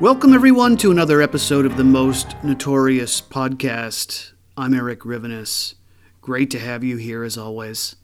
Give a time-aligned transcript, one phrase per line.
[0.00, 4.32] Welcome, everyone, to another episode of the Most Notorious Podcast.
[4.56, 5.74] I'm Eric Rivenes.
[6.22, 7.96] Great to have you here as always.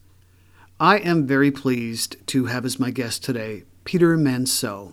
[0.78, 4.92] I am very pleased to have as my guest today Peter Manseau.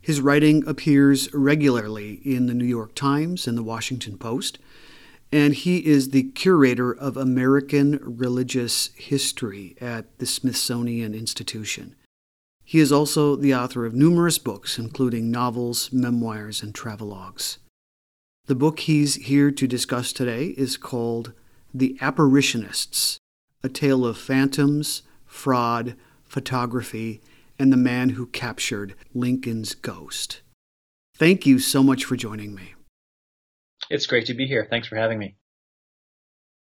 [0.00, 4.58] His writing appears regularly in the New York Times and the Washington Post,
[5.30, 11.94] and he is the curator of American religious history at the Smithsonian Institution.
[12.68, 17.56] He is also the author of numerous books, including novels, memoirs, and travelogues.
[18.44, 21.32] The book he's here to discuss today is called
[21.72, 23.16] The Apparitionists
[23.62, 25.96] A Tale of Phantoms, Fraud,
[26.26, 27.22] Photography,
[27.58, 30.42] and the Man Who Captured Lincoln's Ghost.
[31.14, 32.74] Thank you so much for joining me.
[33.88, 34.66] It's great to be here.
[34.68, 35.36] Thanks for having me.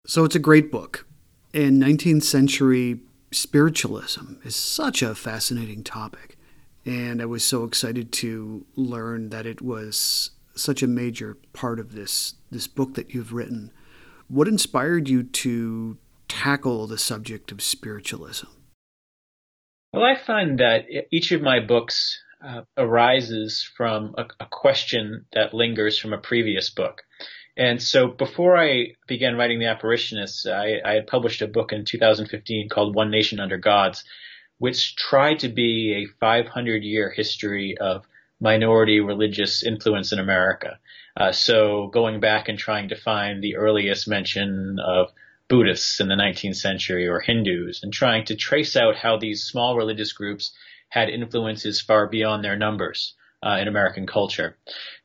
[0.06, 1.06] So, it's a great book.
[1.54, 3.00] In 19th century
[3.34, 6.36] spiritualism is such a fascinating topic.
[6.86, 11.92] And I was so excited to learn that it was such a major part of
[11.92, 13.72] this, this book that you've written.
[14.28, 18.46] What inspired you to tackle the subject of spiritualism?
[19.92, 25.54] Well, I find that each of my books uh, arises from a, a, question that
[25.54, 27.02] lingers from a previous book.
[27.56, 31.84] And so before I began writing The Apparitionists, I, I, had published a book in
[31.84, 34.02] 2015 called One Nation Under Gods,
[34.58, 38.06] which tried to be a 500 year history of
[38.40, 40.78] minority religious influence in America.
[41.16, 45.12] Uh, so going back and trying to find the earliest mention of
[45.48, 49.76] Buddhists in the 19th century or Hindus and trying to trace out how these small
[49.76, 50.52] religious groups
[50.88, 54.56] had influences far beyond their numbers uh, in American culture.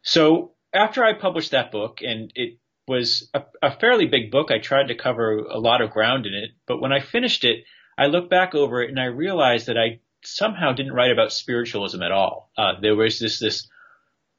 [0.02, 4.58] So after I published that book, and it was a, a, fairly big book, I
[4.58, 6.52] tried to cover a lot of ground in it.
[6.68, 7.64] But when I finished it,
[7.98, 12.02] I looked back over it and I realized that I somehow didn't write about spiritualism
[12.02, 12.52] at all.
[12.58, 13.68] Uh, there was this this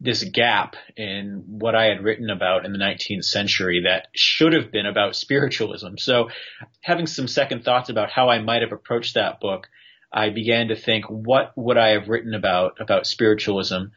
[0.00, 4.72] this gap in what I had written about in the 19th century that should have
[4.72, 5.98] been about spiritualism.
[5.98, 6.30] So,
[6.80, 9.68] having some second thoughts about how I might have approached that book,
[10.10, 13.92] I began to think, what would I have written about about spiritualism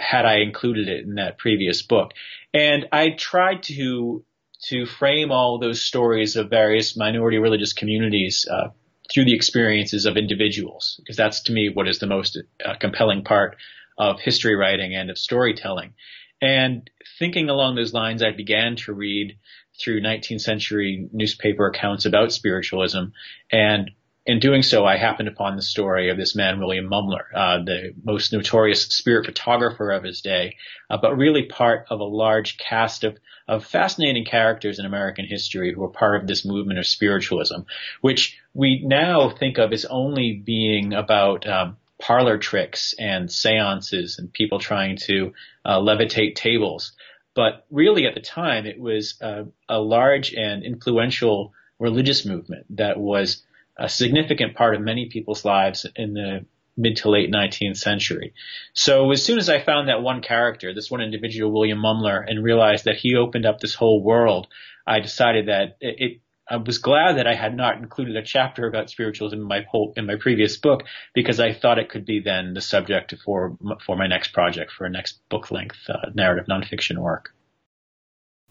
[0.00, 2.12] had I included it in that previous book.
[2.54, 4.24] And I tried to
[4.64, 8.68] to frame all those stories of various minority religious communities uh,
[9.10, 13.24] through the experiences of individuals, because that's to me what is the most uh, compelling
[13.24, 13.56] part
[13.98, 15.94] of history writing and of storytelling.
[16.42, 19.36] And thinking along those lines, I began to read
[19.78, 23.04] through 19th century newspaper accounts about spiritualism
[23.50, 23.90] and
[24.30, 27.92] in doing so, I happened upon the story of this man, William Mumler, uh, the
[28.04, 30.56] most notorious spirit photographer of his day,
[30.88, 33.18] uh, but really part of a large cast of,
[33.48, 37.62] of fascinating characters in American history who were part of this movement of spiritualism,
[38.02, 44.32] which we now think of as only being about um, parlor tricks and seances and
[44.32, 45.32] people trying to
[45.64, 46.92] uh, levitate tables.
[47.34, 52.96] But really, at the time, it was uh, a large and influential religious movement that
[52.96, 53.42] was
[53.80, 56.44] a significant part of many people's lives in the
[56.76, 58.34] mid to late 19th century.
[58.74, 62.44] So as soon as I found that one character, this one individual, William Mumler, and
[62.44, 64.46] realized that he opened up this whole world,
[64.86, 68.66] I decided that it, it I was glad that I had not included a chapter
[68.66, 70.82] about spiritualism in my whole, in my previous book
[71.14, 73.56] because I thought it could be then the subject for
[73.86, 77.32] for my next project for a next book length uh, narrative nonfiction work.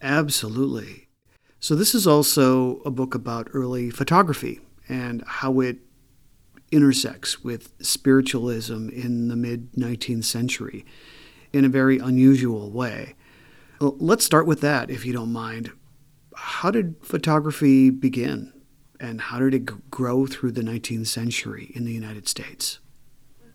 [0.02, 1.10] Absolutely.
[1.60, 5.78] So this is also a book about early photography and how it
[6.72, 10.86] intersects with spiritualism in the mid 19th century
[11.54, 13.16] in a very unusual way.
[13.80, 15.72] Well, let's start with that, if you don't mind
[16.40, 18.54] how did photography begin
[19.00, 22.80] and how did it grow through the 19th century in the United States?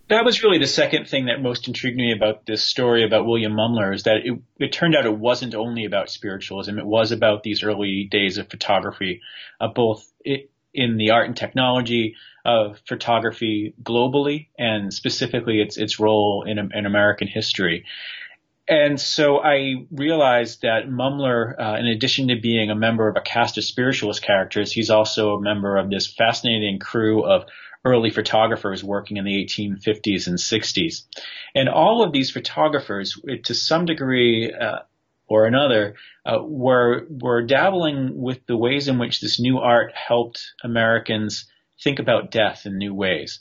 [0.09, 3.55] That was really the second thing that most intrigued me about this story about William
[3.55, 6.79] Mumler is that it, it turned out it wasn't only about spiritualism.
[6.79, 9.23] It was about these early days of photography,
[9.61, 15.99] uh, both it, in the art and technology of photography globally and specifically its, its
[15.99, 17.85] role in, in American history
[18.67, 23.21] and so I realized that Mumler, uh, in addition to being a member of a
[23.21, 27.45] cast of spiritualist characters, he's also a member of this fascinating crew of
[27.85, 31.03] early photographers working in the 1850s and 60s.
[31.55, 34.79] And all of these photographers, to some degree uh,
[35.27, 35.95] or another,
[36.27, 41.47] uh, were were dabbling with the ways in which this new art helped Americans
[41.83, 43.41] think about death in new ways.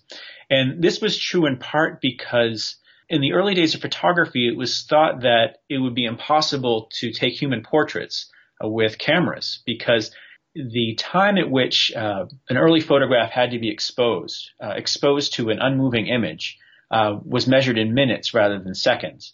[0.50, 2.76] And this was true in part because
[3.10, 7.12] in the early days of photography, it was thought that it would be impossible to
[7.12, 8.32] take human portraits
[8.64, 10.12] uh, with cameras because
[10.56, 15.50] the time at which uh, an early photograph had to be exposed, uh, exposed to
[15.50, 16.58] an unmoving image,
[16.92, 19.34] uh, was measured in minutes rather than seconds.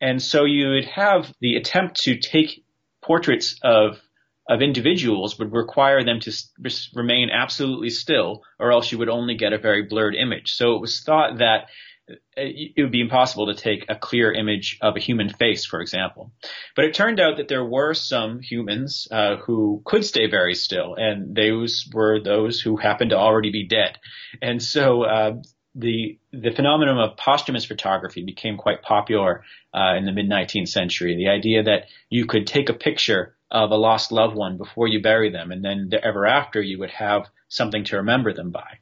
[0.00, 2.64] And so you would have the attempt to take
[3.02, 4.00] portraits of
[4.46, 6.32] of individuals would require them to
[6.94, 10.52] remain absolutely still, or else you would only get a very blurred image.
[10.52, 11.68] So it was thought that
[12.36, 16.32] it would be impossible to take a clear image of a human face, for example.
[16.76, 20.94] But it turned out that there were some humans uh, who could stay very still,
[20.94, 23.98] and those were those who happened to already be dead.
[24.42, 25.32] And so uh,
[25.74, 29.42] the the phenomenon of posthumous photography became quite popular
[29.74, 31.16] uh, in the mid 19th century.
[31.16, 35.02] The idea that you could take a picture of a lost loved one before you
[35.02, 38.78] bury them, and then ever after you would have something to remember them by.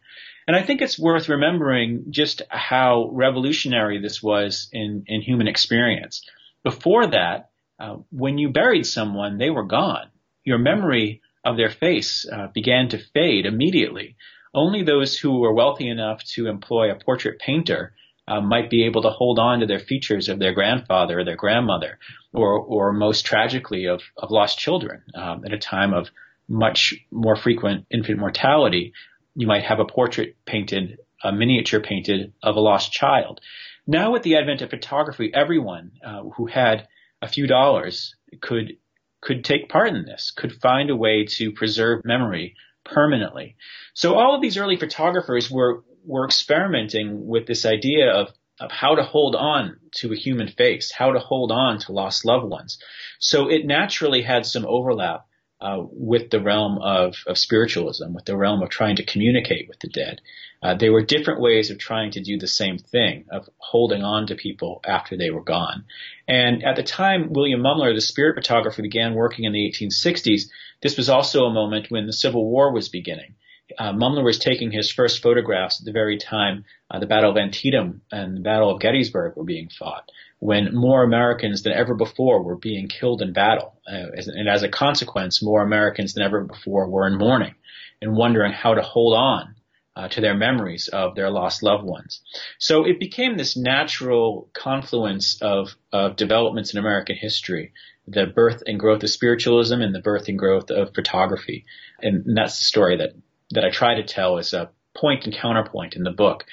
[0.46, 6.22] And I think it's worth remembering just how revolutionary this was in, in human experience.
[6.64, 10.08] Before that, uh, when you buried someone, they were gone.
[10.44, 14.16] Your memory of their face uh, began to fade immediately.
[14.54, 17.94] Only those who were wealthy enough to employ a portrait painter
[18.28, 21.37] uh, might be able to hold on to their features of their grandfather or their
[21.37, 21.99] grandmother,
[22.32, 26.10] or, or most tragically of, of lost children um, at a time of
[26.49, 28.93] much more frequent infant mortality
[29.34, 33.40] you might have a portrait painted, a miniature painted of a lost child.
[33.87, 36.87] Now, with the advent of photography, everyone uh, who had
[37.20, 38.76] a few dollars could
[39.20, 43.56] could take part in this, could find a way to preserve memory permanently.
[43.94, 48.29] So all of these early photographers were were experimenting with this idea of
[48.61, 52.25] of how to hold on to a human face, how to hold on to lost
[52.25, 52.79] loved ones.
[53.19, 55.26] So it naturally had some overlap
[55.62, 59.79] uh, with the realm of, of spiritualism, with the realm of trying to communicate with
[59.79, 60.20] the dead.
[60.61, 64.27] Uh, they were different ways of trying to do the same thing, of holding on
[64.27, 65.84] to people after they were gone.
[66.27, 70.48] And at the time William Mumler, the spirit photographer, began working in the 1860s,
[70.82, 73.34] this was also a moment when the Civil War was beginning.
[73.79, 77.36] Uh, Mumler was taking his first photographs at the very time uh, the Battle of
[77.36, 80.10] Antietam and the Battle of Gettysburg were being fought
[80.41, 83.81] when more Americans than ever before were being killed in battle.
[83.86, 87.55] Uh, and as a consequence, more Americans than ever before were in mourning
[88.01, 89.55] and wondering how to hold on
[89.94, 92.22] uh, to their memories of their lost loved ones.
[92.58, 97.72] So it became this natural confluence of, of developments in American history,
[98.06, 101.64] the birth and growth of spiritualism and the birth and growth of photography.
[102.00, 103.10] And, and that's the story that,
[103.50, 106.44] that I try to tell as a point and counterpoint in the book.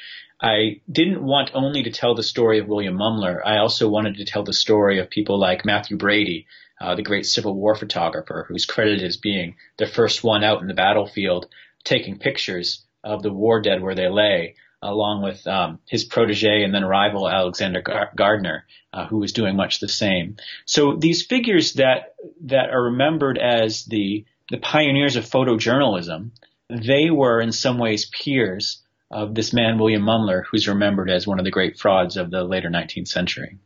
[0.41, 3.41] I didn't want only to tell the story of William Mumler.
[3.45, 6.47] I also wanted to tell the story of people like Mathew Brady,
[6.79, 10.67] uh, the great Civil War photographer, who's credited as being the first one out in
[10.67, 11.47] the battlefield,
[11.83, 16.74] taking pictures of the war dead where they lay, along with um, his protege and
[16.74, 17.83] then rival Alexander
[18.15, 20.38] Gardner, uh, who was doing much the same.
[20.65, 26.31] So these figures that that are remembered as the the pioneers of photojournalism,
[26.69, 28.81] they were in some ways peers
[29.12, 32.43] of this man, William Mumler, who's remembered as one of the great frauds of the
[32.43, 33.57] later 19th century.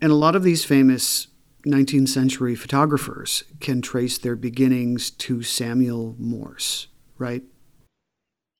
[0.00, 1.28] And a lot of these famous
[1.66, 7.42] 19th century photographers can trace their beginnings to Samuel Morse, right?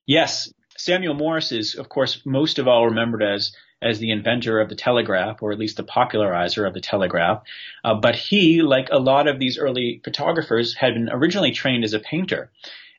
[0.07, 4.69] Yes, Samuel Morse is, of course, most of all remembered as as the inventor of
[4.69, 7.45] the telegraph, or at least the popularizer of the telegraph.
[7.85, 11.93] Uh, but he, like a lot of these early photographers, had been originally trained as
[11.93, 12.51] a painter.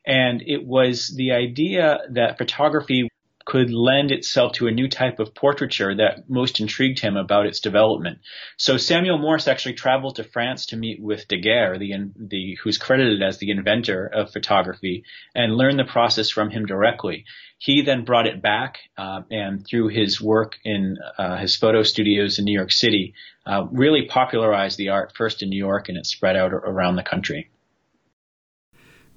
[0.06, 3.10] And it was the idea that photography
[3.44, 7.60] could lend itself to a new type of portraiture that most intrigued him about its
[7.60, 8.18] development.
[8.56, 13.22] So Samuel Morse actually traveled to France to meet with Daguerre, the, the, who's credited
[13.22, 17.24] as the inventor of photography, and learn the process from him directly.
[17.58, 22.38] He then brought it back, uh, and through his work in uh, his photo studios
[22.38, 23.14] in New York City,
[23.46, 27.02] uh, really popularized the art first in New York, and it spread out around the
[27.02, 27.50] country.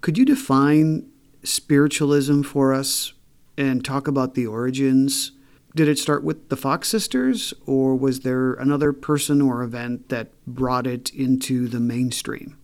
[0.02, 1.10] Could you define
[1.44, 3.14] spiritualism for us
[3.58, 5.32] and talk about the origins?
[5.76, 10.30] Did it start with the Fox sisters, or was there another person or event that
[10.46, 12.58] brought it into the mainstream?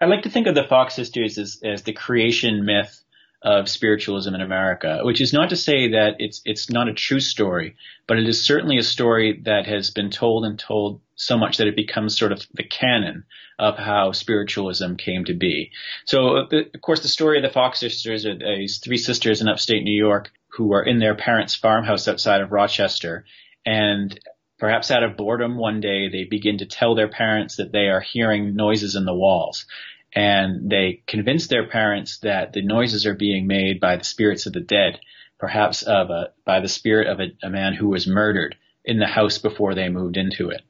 [0.00, 3.01] I like to think of the Fox sisters as, as the creation myth
[3.42, 7.18] of spiritualism in America, which is not to say that it's it's not a true
[7.18, 7.74] story,
[8.06, 11.66] but it is certainly a story that has been told and told so much that
[11.66, 13.24] it becomes sort of the canon
[13.58, 15.70] of how spiritualism came to be.
[16.04, 19.48] So, uh, of course, the story of the Fox sisters are these three sisters in
[19.48, 23.24] upstate New York who are in their parents' farmhouse outside of Rochester,
[23.66, 24.18] and
[24.58, 28.00] perhaps out of boredom one day they begin to tell their parents that they are
[28.00, 29.66] hearing noises in the walls
[30.14, 34.52] and they convince their parents that the noises are being made by the spirits of
[34.52, 35.00] the dead,
[35.38, 39.06] perhaps of a, by the spirit of a, a man who was murdered in the
[39.06, 40.62] house before they moved into it.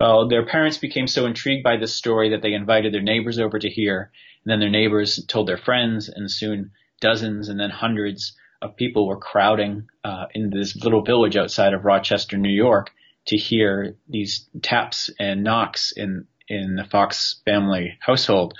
[0.00, 3.58] Well, their parents became so intrigued by this story that they invited their neighbors over
[3.58, 4.10] to hear,
[4.44, 9.06] and then their neighbors told their friends, and soon dozens and then hundreds of people
[9.06, 12.90] were crowding uh, in this little village outside of Rochester, New York,
[13.26, 18.54] to hear these taps and knocks in in the Fox family household.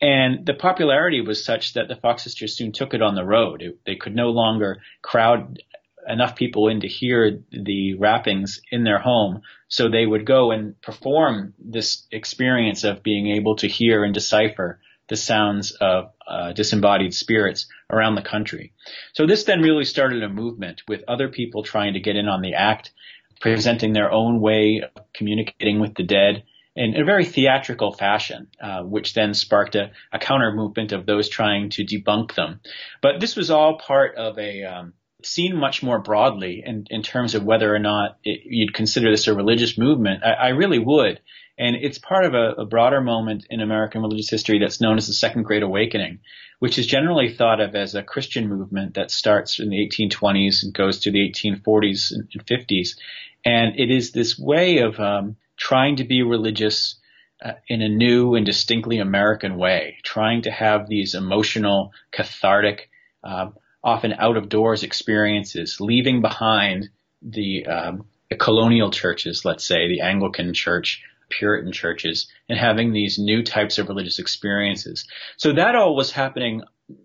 [0.00, 3.62] And the popularity was such that the Fox sisters soon took it on the road.
[3.62, 5.62] It, they could no longer crowd
[6.08, 9.42] enough people in to hear the rappings in their home.
[9.68, 14.80] So they would go and perform this experience of being able to hear and decipher
[15.08, 18.72] the sounds of uh, disembodied spirits around the country.
[19.12, 22.42] So this then really started a movement with other people trying to get in on
[22.42, 22.92] the act,
[23.40, 26.44] presenting their own way of communicating with the dead
[26.76, 31.28] in a very theatrical fashion, uh, which then sparked a, a, counter movement of those
[31.28, 32.60] trying to debunk them.
[33.02, 37.34] But this was all part of a um, seen much more broadly in, in terms
[37.34, 40.24] of whether or not it, you'd consider this a religious movement.
[40.24, 41.20] I, I really would.
[41.58, 45.06] And it's part of a, a, broader moment in American religious history that's known as
[45.06, 46.20] the Second Great Awakening,
[46.58, 50.72] which is generally thought of as a Christian movement that starts in the 1820s and
[50.72, 52.96] goes to the 1840s and 50s.
[53.44, 56.96] And it is this way of um, trying to be religious
[57.44, 62.90] uh, in a new and distinctly American way, trying to have these emotional, cathartic,
[63.22, 63.50] uh,
[63.84, 66.88] often out of doors experiences, leaving behind
[67.22, 73.18] the, um, the colonial churches, let's say the Anglican church, Puritan churches, and having these
[73.18, 75.06] new types of religious experiences.
[75.36, 76.62] So that all was happening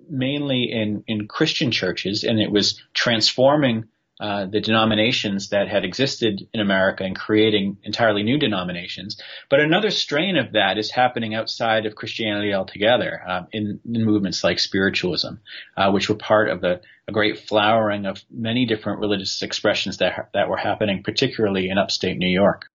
[0.10, 3.86] mainly in, in Christian churches, and it was transforming
[4.20, 9.20] uh, the denominations that had existed in America and creating entirely new denominations.
[9.50, 14.42] But another strain of that is happening outside of Christianity altogether uh, in, in, movements
[14.42, 15.34] like spiritualism,
[15.76, 20.30] uh, which were part of the a great flowering of many different religious expressions that
[20.34, 22.68] that were happening, particularly in upstate New York.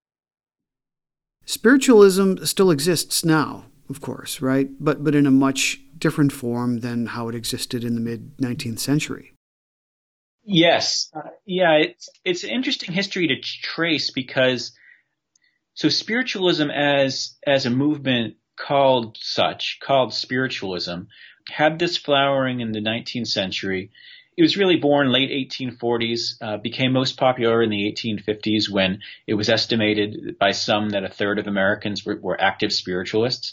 [1.47, 4.69] Spiritualism still exists now, of course, right?
[4.79, 8.79] But but in a much different form than how it existed in the mid 19th
[8.79, 9.33] century.
[10.53, 14.73] Yes, uh, yeah, it's it's an interesting history to trace because
[15.75, 21.03] so spiritualism as as a movement called such called spiritualism
[21.49, 23.93] had this flowering in the 19th century.
[24.41, 29.35] It was really born late 1840s, uh, became most popular in the 1850s when it
[29.35, 33.53] was estimated by some that a third of Americans were, were active spiritualists.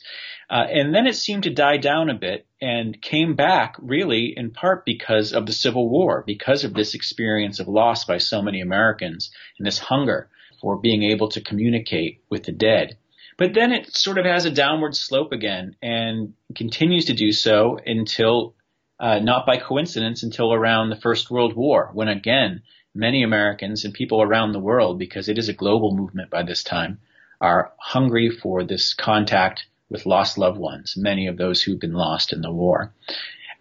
[0.50, 4.52] Uh, and then it seemed to die down a bit and came back really in
[4.52, 8.62] part because of the Civil War, because of this experience of loss by so many
[8.62, 9.30] Americans
[9.60, 10.30] and this hunger
[10.62, 12.96] for being able to communicate with the dead.
[13.38, 17.78] But then it sort of has a downward slope again and continues to do so
[17.86, 18.56] until,
[19.00, 22.64] uh, not by coincidence, until around the First World War, when again,
[22.96, 26.64] many Americans and people around the world, because it is a global movement by this
[26.64, 27.00] time,
[27.40, 32.34] are hungry for this contact with lost loved ones, many of those who've been lost
[32.34, 32.94] in the war.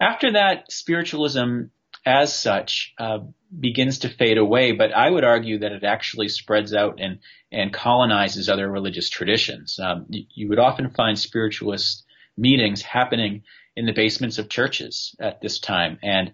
[0.00, 1.64] After that, spiritualism
[2.05, 3.19] as such uh,
[3.59, 7.19] begins to fade away, but I would argue that it actually spreads out and,
[7.50, 9.78] and colonizes other religious traditions.
[9.78, 12.05] Um, you, you, would often find spiritualist
[12.37, 13.43] meetings happening
[13.76, 16.33] in the basements of churches at this time, and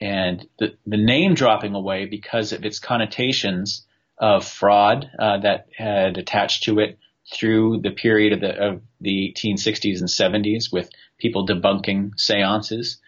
[0.00, 3.86] and the, the name dropping away because of its connotations
[4.18, 6.98] of fraud uh, that had attached to it
[7.32, 12.98] through the period of the, of the 1860s and 70s with people debunking seances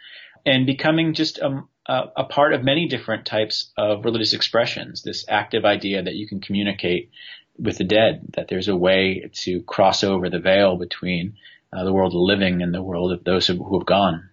[0.45, 5.03] and becoming just a, a, a, part of many different types of religious expressions.
[5.03, 7.11] This active idea that you can communicate
[7.59, 11.37] with the dead, that there's a way to cross over the veil between
[11.73, 14.31] uh, the world of living and the world of those who, who have gone.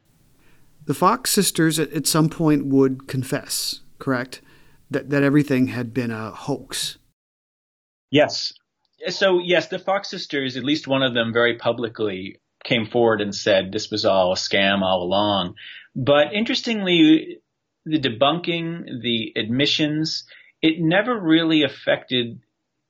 [0.85, 4.41] The Fox sisters at, at some point would confess, correct?
[4.91, 6.97] That, that everything had been a hoax.
[8.11, 8.53] Yes.
[9.09, 13.35] So, yes, the Fox sisters, at least one of them very publicly came forward and
[13.35, 15.55] said this was all a scam all along.
[15.95, 17.39] But interestingly,
[17.85, 20.25] the debunking, the admissions,
[20.61, 22.39] it never really affected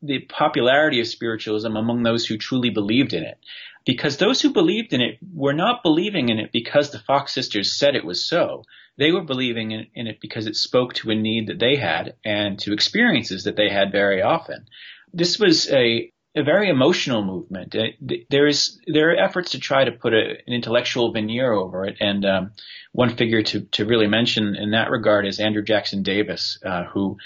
[0.01, 3.37] the popularity of spiritualism among those who truly believed in it.
[3.85, 7.77] Because those who believed in it were not believing in it because the Fox sisters
[7.77, 8.63] said it was so.
[8.97, 12.15] They were believing in, in it because it spoke to a need that they had
[12.23, 14.67] and to experiences that they had very often.
[15.11, 17.75] This was a, a very emotional movement.
[17.75, 17.87] Uh,
[18.29, 21.97] there is there are efforts to try to put a, an intellectual veneer over it,
[21.99, 22.51] and um,
[22.91, 27.17] one figure to to really mention in that regard is Andrew Jackson Davis, uh, who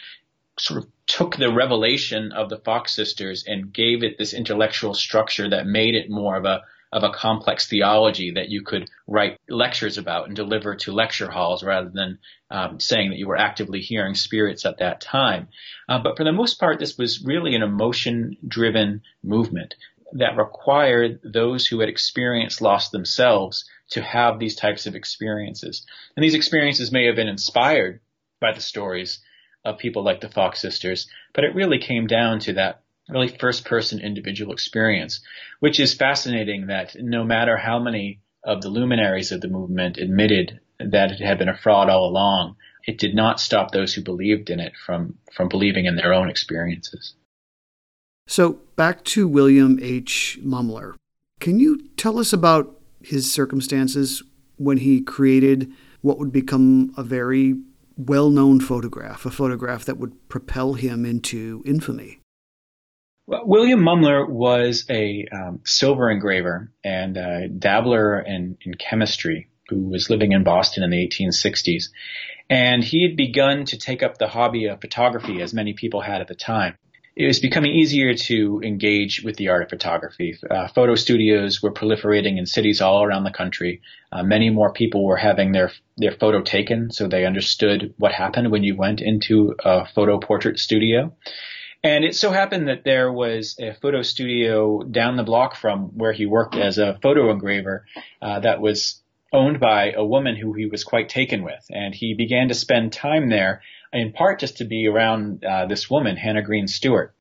[0.60, 5.50] sort of took the revelation of the Fox sisters and gave it this intellectual structure
[5.50, 9.98] that made it more of a of a complex theology that you could write lectures
[9.98, 12.18] about and deliver to lecture halls rather than
[12.50, 15.50] um, saying that you were actively hearing spirits at that time.
[15.90, 19.76] Uh, but for the most part, this was really an emotion driven movement
[20.14, 25.86] that required those who had experienced loss themselves to have these types of experiences.
[26.16, 28.00] And these experiences may have been inspired
[28.40, 29.20] by the stories
[29.68, 33.66] of people like the Fox sisters, but it really came down to that really first
[33.66, 35.22] person individual experience,
[35.60, 40.60] which is fascinating that no matter how many of the luminaries of the movement admitted
[40.80, 42.56] that it had been a fraud all along,
[42.86, 46.30] it did not stop those who believed in it from, from believing in their own
[46.30, 47.14] experiences.
[48.28, 50.40] So back to William H.
[50.44, 50.96] Mumler.
[51.40, 54.24] Can you tell us about his circumstances
[54.58, 57.56] when he created what would become a very
[57.98, 62.20] well known photograph, a photograph that would propel him into infamy?
[63.26, 69.90] Well, William Mumler was a um, silver engraver and a dabbler in, in chemistry who
[69.90, 71.90] was living in Boston in the 1860s.
[72.50, 76.22] And he had begun to take up the hobby of photography, as many people had
[76.22, 76.78] at the time
[77.18, 80.38] it was becoming easier to engage with the art of photography.
[80.52, 83.82] Uh, photo studios were proliferating in cities all around the country.
[84.12, 88.52] Uh, many more people were having their their photo taken, so they understood what happened
[88.52, 91.12] when you went into a photo portrait studio.
[91.84, 96.14] And it so happened that there was a photo studio down the block from where
[96.14, 97.86] he worked as a photo engraver
[98.22, 99.02] uh, that was
[99.34, 101.66] owned by a woman who he was quite taken with.
[101.72, 103.62] And he began to spend time there
[103.94, 107.14] in part just to be around uh, this woman, Hannah Green Stewart.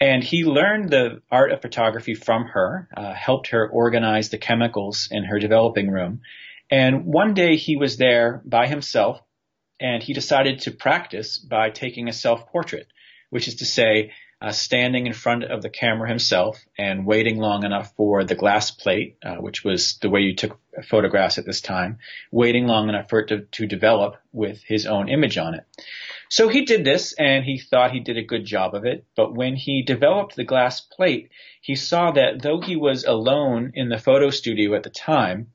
[0.00, 5.08] And he learned the art of photography from her, uh, helped her organize the chemicals
[5.10, 6.22] in her developing room.
[6.70, 9.20] And one day he was there by himself
[9.78, 12.86] and he decided to practice by taking a self portrait,
[13.30, 17.64] which is to say, uh, standing in front of the camera himself and waiting long
[17.64, 21.60] enough for the glass plate, uh, which was the way you took photographs at this
[21.60, 21.98] time,
[22.30, 25.64] waiting long enough for it to, to develop with his own image on it.
[26.30, 29.04] So he did this and he thought he did a good job of it.
[29.14, 31.28] But when he developed the glass plate,
[31.60, 35.52] he saw that though he was alone in the photo studio at the time,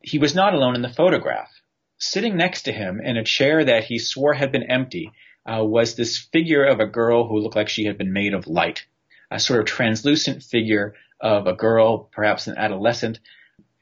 [0.00, 1.50] he was not alone in the photograph.
[1.98, 5.12] Sitting next to him in a chair that he swore had been empty
[5.46, 8.46] uh, was this figure of a girl who looked like she had been made of
[8.46, 8.86] light,
[9.30, 13.18] a sort of translucent figure of a girl, perhaps an adolescent.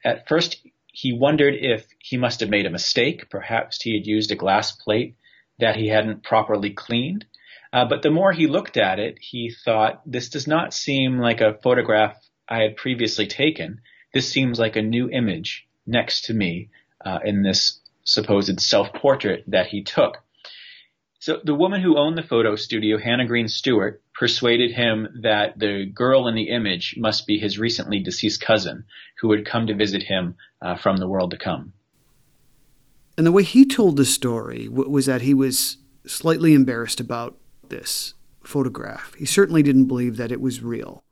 [0.03, 3.29] At first, he wondered if he must have made a mistake.
[3.29, 5.15] Perhaps he had used a glass plate
[5.59, 7.25] that he hadn't properly cleaned.
[7.73, 11.39] Uh, but the more he looked at it, he thought, this does not seem like
[11.39, 12.17] a photograph
[12.49, 13.79] I had previously taken.
[14.13, 16.69] This seems like a new image next to me
[17.05, 20.21] uh, in this supposed self-portrait that he took.
[21.21, 25.85] So the woman who owned the photo studio, Hannah Green Stewart, persuaded him that the
[25.85, 28.85] girl in the image must be his recently deceased cousin
[29.19, 31.73] who had come to visit him uh, from the world to come.
[33.19, 37.37] And the way he told the story was that he was slightly embarrassed about
[37.69, 39.13] this photograph.
[39.13, 41.03] He certainly didn't believe that it was real.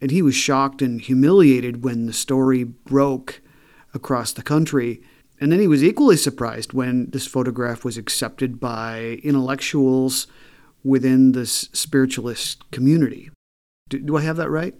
[0.00, 3.40] And he was shocked and humiliated when the story broke
[3.92, 5.02] across the country
[5.40, 10.26] and then he was equally surprised when this photograph was accepted by intellectuals
[10.84, 13.30] within the spiritualist community.
[13.88, 14.74] Do, do I have that right?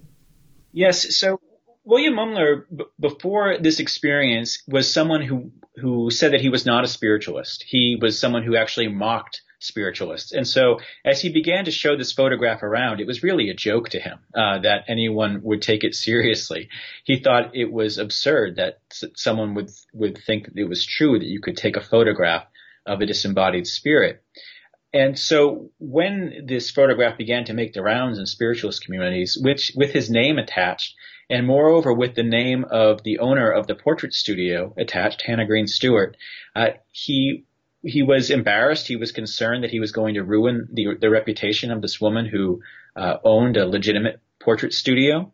[0.73, 1.17] Yes.
[1.17, 1.41] So
[1.85, 6.85] William Mumler, b- before this experience, was someone who who said that he was not
[6.85, 7.65] a spiritualist.
[7.67, 10.33] He was someone who actually mocked spiritualists.
[10.33, 13.91] And so, as he began to show this photograph around, it was really a joke
[13.91, 16.69] to him uh, that anyone would take it seriously.
[17.05, 18.79] He thought it was absurd that
[19.15, 22.47] someone would would think that it was true that you could take a photograph
[22.87, 24.23] of a disembodied spirit.
[24.93, 29.93] And so when this photograph began to make the rounds in spiritualist communities, which with
[29.93, 30.95] his name attached,
[31.29, 35.67] and moreover with the name of the owner of the portrait studio attached, Hannah Green
[35.67, 36.17] Stewart,
[36.57, 37.45] uh, he
[37.83, 38.87] he was embarrassed.
[38.87, 42.27] He was concerned that he was going to ruin the the reputation of this woman
[42.27, 42.63] who
[42.97, 45.33] uh, owned a legitimate portrait studio.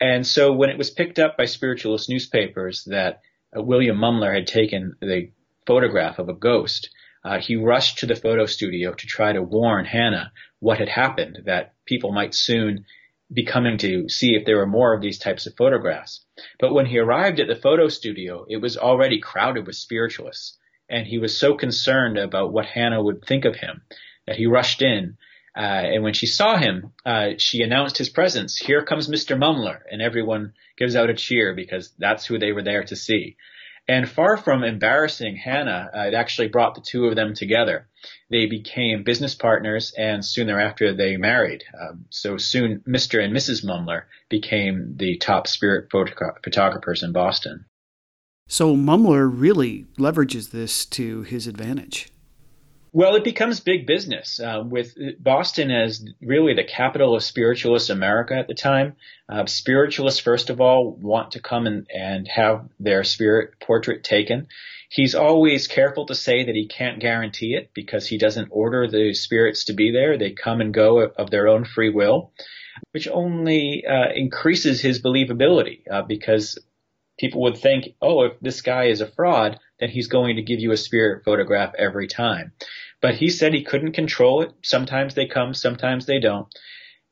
[0.00, 3.20] And so when it was picked up by spiritualist newspapers that
[3.56, 5.30] uh, William Mumler had taken the
[5.66, 6.90] photograph of a ghost,
[7.24, 11.42] uh, he rushed to the photo studio to try to warn Hannah what had happened,
[11.44, 12.84] that people might soon
[13.32, 16.24] be coming to see if there were more of these types of photographs.
[16.58, 20.58] But when he arrived at the photo studio, it was already crowded with spiritualists,
[20.92, 23.82] and he was so concerned about what Hannah would think of him
[24.26, 25.16] that he rushed in.
[25.56, 28.58] Uh, and when she saw him, uh, she announced his presence.
[28.58, 29.36] Here comes Mr.
[29.36, 33.36] Mumler, and everyone gives out a cheer because that's who they were there to see.
[33.88, 37.88] And far from embarrassing Hannah, uh, it actually brought the two of them together.
[38.30, 41.64] They became business partners, and soon thereafter they married.
[41.78, 43.22] Um, so soon, Mr.
[43.22, 43.64] and Mrs.
[43.64, 47.64] Mumler became the top spirit photogra- photographers in Boston.
[48.46, 52.12] So Mumler really leverages this to his advantage.
[52.94, 58.34] Well, it becomes big business uh, with Boston as really the capital of spiritualist America
[58.34, 58.96] at the time.
[59.30, 64.48] Uh, spiritualists, first of all, want to come and, and have their spirit portrait taken.
[64.90, 69.14] He's always careful to say that he can't guarantee it because he doesn't order the
[69.14, 70.18] spirits to be there.
[70.18, 72.32] They come and go of, their own free will,
[72.90, 76.58] which only uh, increases his believability uh, because
[77.18, 80.60] people would think, oh, if this guy is a fraud, then he's going to give
[80.60, 82.52] you a spirit photograph every time.
[83.00, 84.52] But he said he couldn't control it.
[84.62, 86.46] Sometimes they come, sometimes they don't.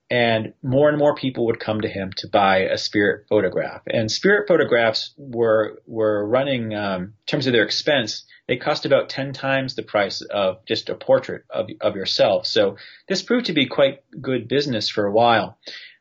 [0.08, 3.82] And more and more people would come to him to buy a spirit photograph.
[3.86, 8.24] And spirit photographs were were running um, in terms of their expense.
[8.48, 12.46] They cost about ten times the price of just a portrait of of yourself.
[12.46, 15.58] So this proved to be quite good business for a while.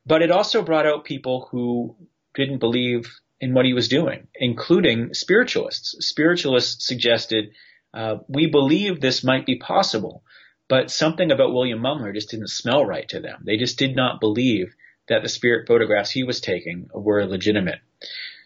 [0.07, 1.95] But it also brought out people who
[2.33, 5.95] didn't believe in what he was doing, including spiritualists.
[6.06, 7.52] Spiritualists suggested,
[7.93, 10.23] uh, we believe this might be possible,
[10.67, 13.41] but something about William Mumler just didn't smell right to them.
[13.45, 14.75] They just did not believe
[15.08, 17.80] that the spirit photographs he was taking were legitimate.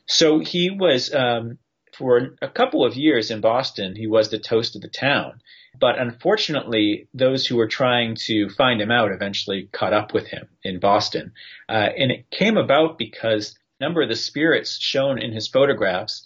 [0.05, 1.57] So he was, um,
[1.91, 5.41] for a couple of years in Boston, he was the toast of the town.
[5.79, 10.47] But unfortunately, those who were trying to find him out eventually caught up with him
[10.63, 11.33] in Boston.
[11.67, 16.25] Uh, and it came about because number of the spirits shown in his photographs,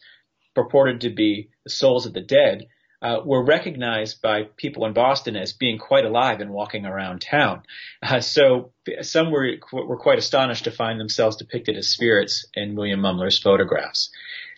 [0.56, 2.68] purported to be the souls of the dead,
[3.02, 7.62] uh, were recognized by people in Boston as being quite alive and walking around town.
[8.02, 13.00] Uh, so some were were quite astonished to find themselves depicted as spirits in William
[13.00, 14.10] Mumler's photographs.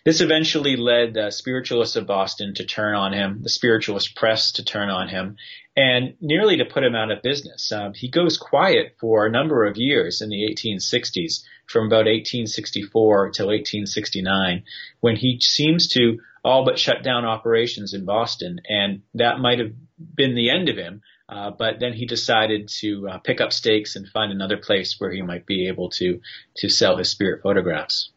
[0.04, 4.64] This eventually led the spiritualists of Boston to turn on him, the spiritualist press to
[4.64, 5.36] turn on him,
[5.76, 7.70] and nearly to put him out of business.
[7.70, 13.30] Um, he goes quiet for a number of years in the 1860s, from about 1864
[13.30, 14.64] till 1869,
[15.00, 19.72] when he seems to all but shut down operations in Boston, and that might have
[19.98, 21.02] been the end of him.
[21.28, 25.12] Uh, but then he decided to uh, pick up stakes and find another place where
[25.12, 26.20] he might be able to
[26.56, 28.10] to sell his spirit photographs.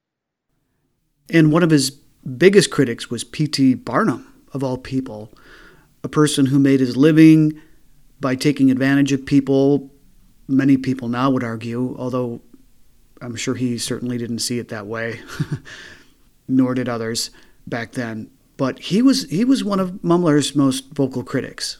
[1.29, 3.75] And one of his biggest critics was P.T.
[3.75, 5.31] Barnum, of all people,
[6.03, 7.61] a person who made his living
[8.19, 9.91] by taking advantage of people.
[10.47, 12.41] Many people now would argue, although
[13.23, 15.21] I'm sure he certainly didn't see it that way,
[16.47, 17.31] nor did others
[17.65, 18.29] back then.
[18.57, 21.77] But he was he was one of Mumler's most vocal critics.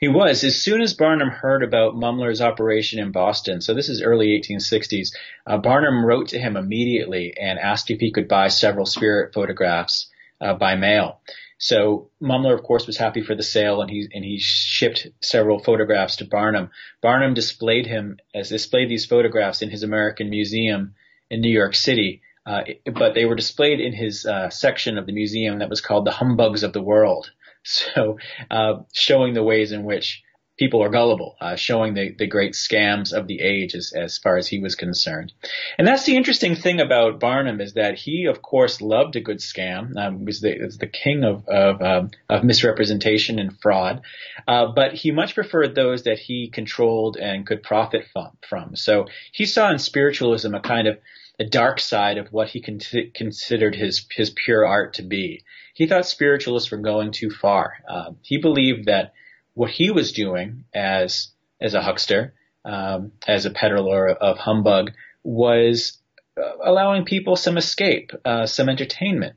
[0.00, 0.42] He was.
[0.42, 5.08] As soon as Barnum heard about Mumler's operation in Boston, so this is early 1860s,
[5.46, 10.08] uh, Barnum wrote to him immediately and asked if he could buy several spirit photographs
[10.40, 11.20] uh, by mail.
[11.58, 15.58] So Mumler, of course, was happy for the sale, and he and he shipped several
[15.58, 16.70] photographs to Barnum.
[17.00, 20.94] Barnum displayed him as displayed these photographs in his American Museum
[21.30, 25.12] in New York City, uh, but they were displayed in his uh, section of the
[25.12, 27.30] museum that was called the Humbugs of the World.
[27.68, 28.16] So,
[28.48, 30.22] uh, showing the ways in which
[30.56, 34.36] people are gullible, uh, showing the, the great scams of the age as, as far
[34.36, 35.32] as he was concerned.
[35.78, 39.38] And that's the interesting thing about Barnum is that he, of course, loved a good
[39.38, 39.96] scam.
[39.96, 44.02] Um, was the was the king of of, um, of misrepresentation and fraud,
[44.48, 48.30] uh, but he much preferred those that he controlled and could profit from.
[48.48, 48.76] from.
[48.76, 50.98] So he saw in spiritualism a kind of
[51.38, 52.80] the dark side of what he con-
[53.14, 55.42] considered his his pure art to be.
[55.74, 57.74] He thought spiritualists were going too far.
[57.86, 59.12] Uh, he believed that
[59.56, 61.28] what he was doing as
[61.62, 62.34] as a huckster,
[62.66, 64.92] um, as a peddler of humbug,
[65.24, 65.98] was
[66.36, 69.34] uh, allowing people some escape, uh, some entertainment.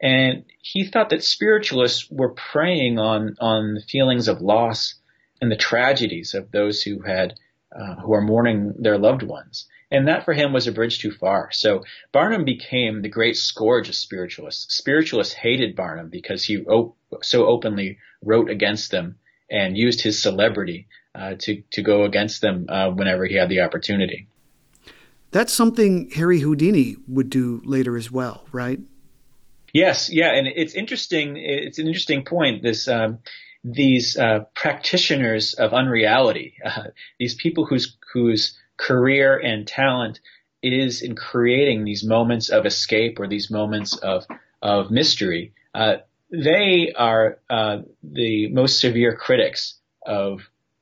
[0.00, 4.94] And he thought that spiritualists were preying on on the feelings of loss
[5.42, 7.34] and the tragedies of those who had
[7.70, 9.66] uh, who are mourning their loved ones.
[9.90, 11.50] And that for him was a bridge too far.
[11.52, 14.74] So Barnum became the great scourge of spiritualists.
[14.74, 19.18] Spiritualists hated Barnum because he op- so openly wrote against them
[19.50, 23.60] and used his celebrity uh, to to go against them uh, whenever he had the
[23.60, 24.28] opportunity.
[25.30, 28.80] That's something Harry Houdini would do later as well, right?
[29.72, 31.36] Yes, yeah, and it's interesting.
[31.36, 32.62] It's an interesting point.
[32.62, 33.18] This um,
[33.62, 36.84] these uh, practitioners of unreality, uh,
[37.18, 40.20] these people whose whose career and talent
[40.62, 44.24] is in creating these moments of escape or these moments of
[44.62, 45.52] of mystery.
[45.74, 45.96] Uh,
[46.30, 50.40] they are uh, the most severe critics of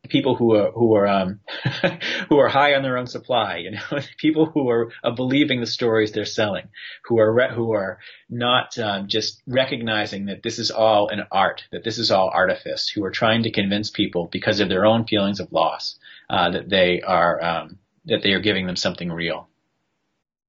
[0.08, 1.40] people who are who are um,
[2.28, 3.80] who are high on their own supply, you know,
[4.18, 6.68] people who are uh, believing the stories they're selling,
[7.04, 11.64] who are re- who are not um, just recognizing that this is all an art,
[11.72, 15.06] that this is all artifice, who are trying to convince people because of their own
[15.06, 15.98] feelings of loss
[16.30, 19.48] uh, that they are um, that they are giving them something real.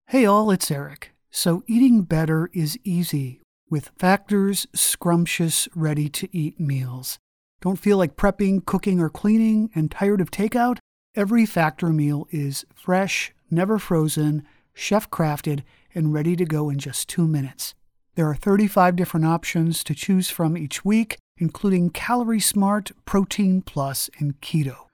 [0.08, 1.12] Hey all, it's Eric.
[1.30, 7.20] So eating better is easy with Factor's scrumptious, ready to eat meals.
[7.62, 10.78] Don't feel like prepping, cooking, or cleaning and tired of takeout?
[11.16, 17.10] Every Factor meal is fresh, never frozen, chef crafted, and ready to go in just
[17.10, 17.74] two minutes.
[18.16, 24.10] There are 35 different options to choose from each week, including Calorie Smart, Protein Plus,
[24.20, 24.86] and Keto.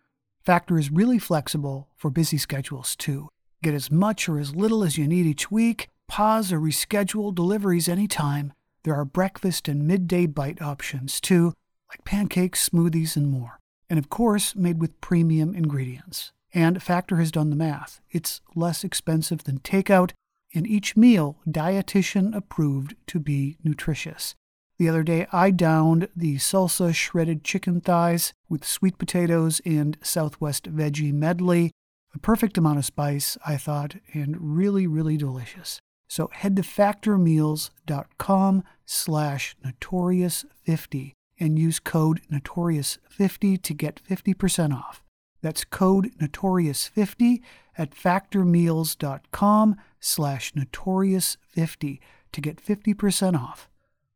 [0.44, 3.30] Factor is really flexible for busy schedules, too.
[3.62, 7.88] Get as much or as little as you need each week, pause or reschedule deliveries
[7.88, 8.52] anytime.
[8.84, 11.54] There are breakfast and midday bite options, too
[11.93, 13.60] like pancakes, smoothies, and more.
[13.89, 16.32] And of course, made with premium ingredients.
[16.54, 18.02] And Factor has done the math.
[18.12, 20.12] It's less expensive than takeout,
[20.56, 24.36] and each meal dietitian approved to be nutritious.
[24.80, 30.72] The other day, I downed the salsa shredded chicken thighs with sweet potatoes and Southwest
[30.72, 31.72] veggie medley.
[32.12, 35.80] The perfect amount of spice, I thought, and really, really delicious.
[36.13, 45.02] So head to factormeals.com slash notorious50 and use code Notorious50 to get 50% off.
[45.41, 47.41] That's code Notorious50
[47.80, 51.99] at factormeals.com slash Notorious50
[52.32, 53.67] to get 50% off.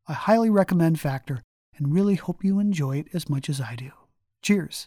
[0.06, 1.42] I highly recommend Factor
[1.76, 3.90] and really hope you enjoy it as much as I do.
[4.40, 4.86] Cheers.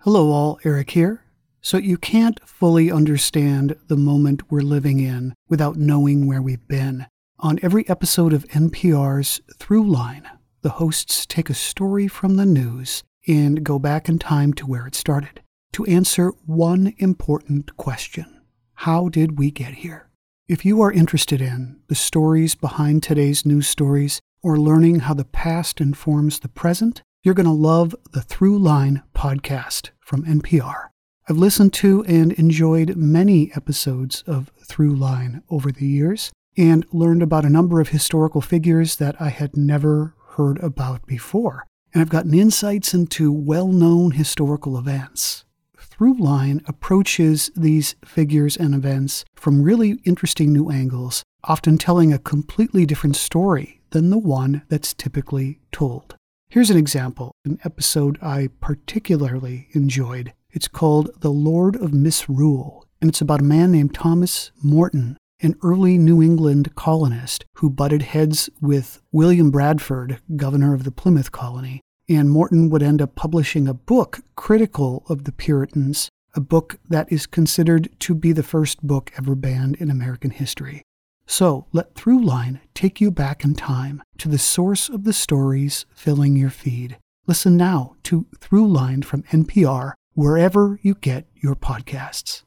[0.00, 0.60] Hello, all.
[0.62, 1.22] Eric here.
[1.68, 7.04] So, you can't fully understand the moment we're living in without knowing where we've been.
[7.40, 10.24] On every episode of NPR's Throughline,
[10.62, 14.86] the hosts take a story from the news and go back in time to where
[14.86, 18.40] it started to answer one important question
[18.76, 20.08] How did we get here?
[20.48, 25.26] If you are interested in the stories behind today's news stories or learning how the
[25.26, 30.88] past informs the present, you're going to love the Throughline podcast from NPR.
[31.30, 37.44] I've listened to and enjoyed many episodes of Throughline over the years and learned about
[37.44, 41.66] a number of historical figures that I had never heard about before.
[41.92, 45.44] And I've gotten insights into well known historical events.
[45.76, 52.86] Throughline approaches these figures and events from really interesting new angles, often telling a completely
[52.86, 56.16] different story than the one that's typically told.
[56.48, 60.32] Here's an example, an episode I particularly enjoyed.
[60.50, 65.54] It's called The Lord of Misrule, and it's about a man named Thomas Morton an
[65.62, 71.80] early New England colonist who butted heads with William Bradford, governor of the Plymouth colony.
[72.08, 77.10] And Morton would end up publishing a book critical of the Puritans, a book that
[77.12, 80.82] is considered to be the first book ever banned in American history.
[81.26, 86.36] So let Throughline take you back in time to the source of the stories filling
[86.36, 86.96] your feed.
[87.26, 92.42] Listen now to Throughline from NPR wherever you get your podcasts.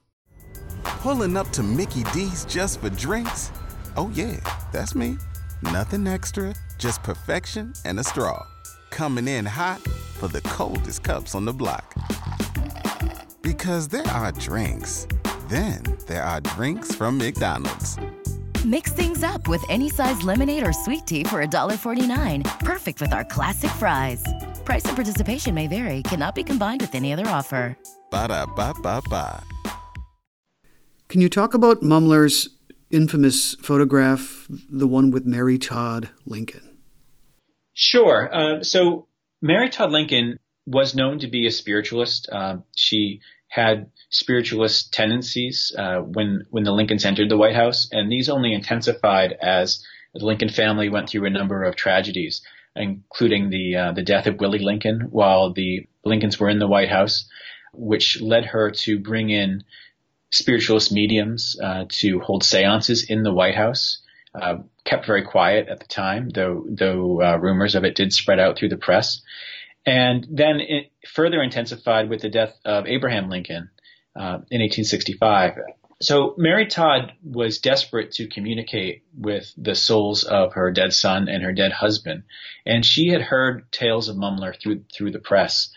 [0.84, 3.50] Pulling up to Mickey D's just for drinks?
[3.96, 4.42] Oh, yeah,
[4.74, 5.18] that's me.
[5.62, 8.46] Nothing extra, just perfection and a straw.
[8.90, 9.80] Coming in hot
[10.20, 11.96] for the coldest cups on the block.
[13.42, 15.08] Because there are drinks,
[15.48, 17.98] then there are drinks from McDonald's.
[18.66, 22.60] Mix things up with any size lemonade or sweet tea for $1.49.
[22.60, 24.24] Perfect with our classic fries.
[24.66, 27.76] Price and participation may vary, cannot be combined with any other offer.
[28.12, 29.44] Ba da ba ba ba.
[31.08, 32.50] Can you talk about Mumler's
[32.92, 36.78] infamous photograph, the one with Mary Todd Lincoln?
[37.74, 38.30] Sure.
[38.32, 39.08] Uh, so
[39.42, 42.30] Mary Todd Lincoln was known to be a spiritualist.
[42.32, 48.12] Uh, she had spiritualist tendencies uh, when when the Lincolns entered the White House, and
[48.12, 52.42] these only intensified as the Lincoln family went through a number of tragedies,
[52.76, 56.90] including the uh, the death of Willie Lincoln while the Lincolns were in the White
[56.90, 57.28] House,
[57.74, 59.64] which led her to bring in
[60.30, 64.00] spiritualist mediums uh, to hold seances in the White House.
[64.34, 68.40] Uh, kept very quiet at the time, though though uh, rumors of it did spread
[68.40, 69.22] out through the press.
[69.86, 73.70] And then it further intensified with the death of Abraham Lincoln
[74.16, 75.60] uh, in 1865.
[76.02, 81.44] So Mary Todd was desperate to communicate with the souls of her dead son and
[81.44, 82.24] her dead husband,
[82.66, 85.70] and she had heard tales of Mumler through through the press,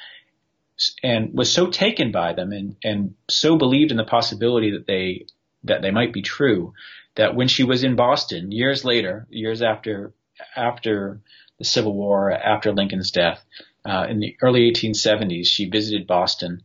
[1.02, 5.26] and was so taken by them and and so believed in the possibility that they
[5.64, 6.72] that they might be true
[7.16, 10.12] that when she was in Boston years later, years after
[10.56, 11.20] after
[11.58, 13.44] the Civil War, after Lincoln's death,
[13.84, 16.62] uh, in the early 1870s, she visited Boston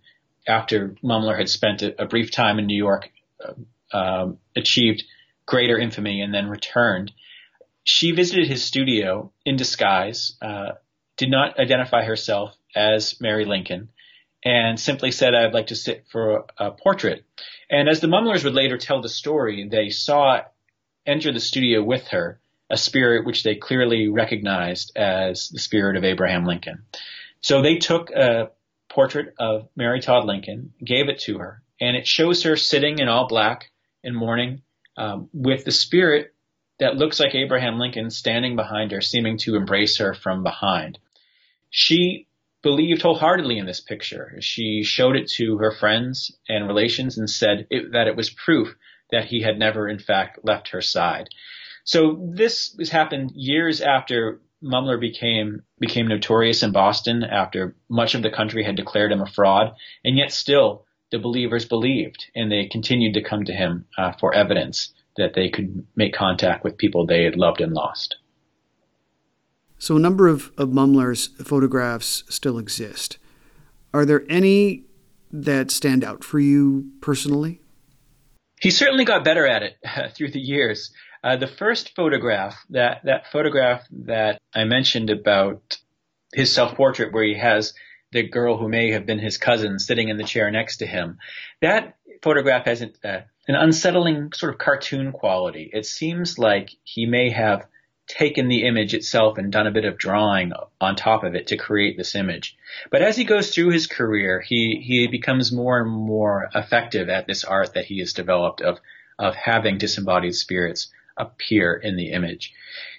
[0.50, 3.10] after Mumler had spent a, a brief time in New York
[3.92, 5.04] uh, achieved
[5.46, 7.12] greater infamy and then returned.
[7.84, 10.74] She visited his studio in disguise, uh,
[11.18, 13.90] did not identify herself as Mary Lincoln,
[14.44, 17.26] and simply said, I'd like to sit for a, a portrait.
[17.70, 20.42] And as the Mumlers would later tell the story, they saw
[21.06, 26.04] enter the studio with her a spirit which they clearly recognized as the spirit of
[26.04, 26.84] Abraham Lincoln.
[27.42, 28.52] So they took a
[28.90, 33.08] portrait of Mary Todd Lincoln, gave it to her, and it shows her sitting in
[33.08, 33.72] all black
[34.04, 34.62] in mourning
[34.98, 36.34] um, with the spirit
[36.80, 40.98] that looks like Abraham Lincoln standing behind her, seeming to embrace her from behind.
[41.70, 42.28] She
[42.62, 44.36] believed wholeheartedly in this picture.
[44.42, 48.76] She showed it to her friends and relations and said it, that it was proof
[49.12, 51.28] that he had never, in fact, left her side.
[51.84, 58.22] So this has happened years after Mumler became became notorious in Boston after much of
[58.22, 62.66] the country had declared him a fraud, and yet still the believers believed, and they
[62.66, 67.06] continued to come to him uh, for evidence that they could make contact with people
[67.06, 68.18] they had loved and lost.
[69.78, 73.18] So, a number of, of Mumler's photographs still exist.
[73.94, 74.84] Are there any
[75.32, 77.62] that stand out for you personally?
[78.60, 80.92] He certainly got better at it uh, through the years.
[81.24, 85.78] Uh, the first photograph, that, that photograph that I mentioned about
[86.34, 87.74] his self portrait, where he has
[88.12, 91.18] the girl who may have been his cousin sitting in the chair next to him.
[91.62, 95.70] That photograph has an, uh, an unsettling sort of cartoon quality.
[95.74, 97.66] It seems like he may have
[98.08, 100.52] taken the image itself and done a bit of drawing
[100.82, 102.58] on top of it to create this image.
[102.90, 107.28] But as he goes through his career, he, he becomes more and more effective at
[107.28, 108.80] this art that he has developed of,
[109.20, 112.54] of having disembodied spirits appear in the image.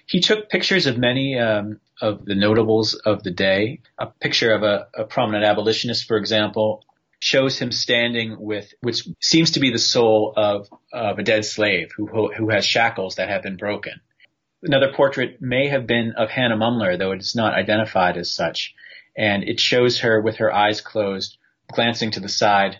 [0.05, 3.81] He took pictures of many um, of the notables of the day.
[3.97, 6.83] A picture of a, a prominent abolitionist, for example,
[7.19, 11.91] shows him standing with, which seems to be the soul of, of a dead slave
[11.95, 14.01] who, who has shackles that have been broken.
[14.63, 18.73] Another portrait may have been of Hannah Mumler, though it is not identified as such.
[19.17, 21.37] And it shows her with her eyes closed,
[21.71, 22.79] glancing to the side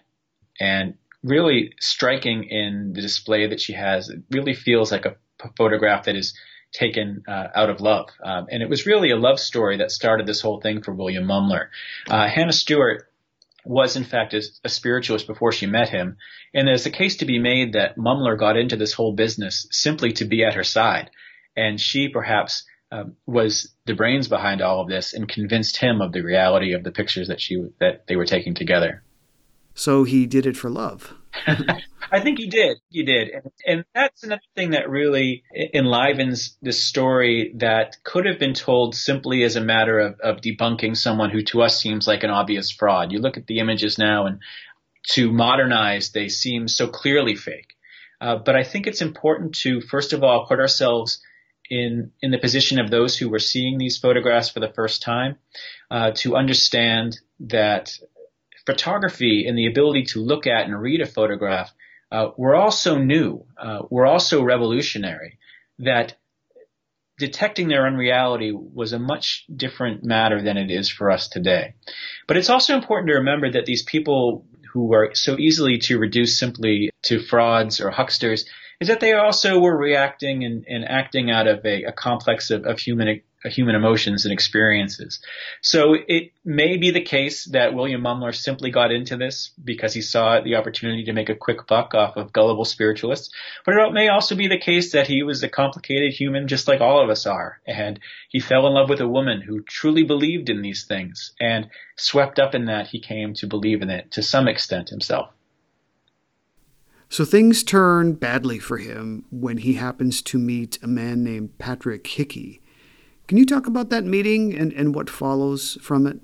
[0.59, 4.09] and really striking in the display that she has.
[4.09, 5.17] It really feels like a
[5.57, 6.33] photograph that is
[6.73, 8.09] taken uh, out of love.
[8.23, 11.25] Um, and it was really a love story that started this whole thing for William
[11.25, 11.67] Mumler.
[12.09, 13.07] Uh, Hannah Stewart
[13.65, 16.17] was in fact a, a, spiritualist before she met him.
[16.53, 20.13] And there's a case to be made that Mumler got into this whole business simply
[20.13, 21.11] to be at her side.
[21.55, 26.11] And she perhaps um, was the brains behind all of this and convinced him of
[26.11, 29.03] the reality of the pictures that she that they were taking together.
[29.73, 31.13] So he did it for love.
[32.11, 32.77] I think he did.
[32.89, 33.29] He did.
[33.29, 38.95] And, and, that's another thing that really enlivens this story that could have been told
[38.95, 42.69] simply as a matter of, of debunking someone who to us seems like an obvious
[42.69, 43.13] fraud.
[43.13, 44.39] You look at the images now and
[45.11, 47.73] to modernize, they seem so clearly fake.
[48.19, 51.21] Uh, but I think it's important to, first of all, put ourselves
[51.69, 55.37] in, in the position of those who were seeing these photographs for the first time,
[55.89, 57.97] uh, to understand that
[58.65, 61.71] photography and the ability to look at and read a photograph
[62.11, 65.37] uh, were all so new, uh, were all so revolutionary
[65.79, 66.15] that
[67.17, 71.75] detecting their unreality was a much different matter than it is for us today.
[72.27, 76.39] But it's also important to remember that these people who are so easily to reduce
[76.39, 78.45] simply to frauds or hucksters
[78.79, 82.65] is that they also were reacting and, and acting out of a, a complex of,
[82.65, 85.19] of human Uh, human emotions and experiences.
[85.61, 90.01] So it may be the case that William Mumler simply got into this because he
[90.01, 93.33] saw the opportunity to make a quick buck off of gullible spiritualists,
[93.65, 96.81] but it may also be the case that he was a complicated human just like
[96.81, 100.49] all of us are, and he fell in love with a woman who truly believed
[100.49, 101.67] in these things, and
[101.97, 105.29] swept up in that he came to believe in it to some extent himself.
[107.09, 112.05] So things turn badly for him when he happens to meet a man named Patrick
[112.05, 112.61] Hickey.
[113.31, 116.19] Can you talk about that meeting and, and what follows from it?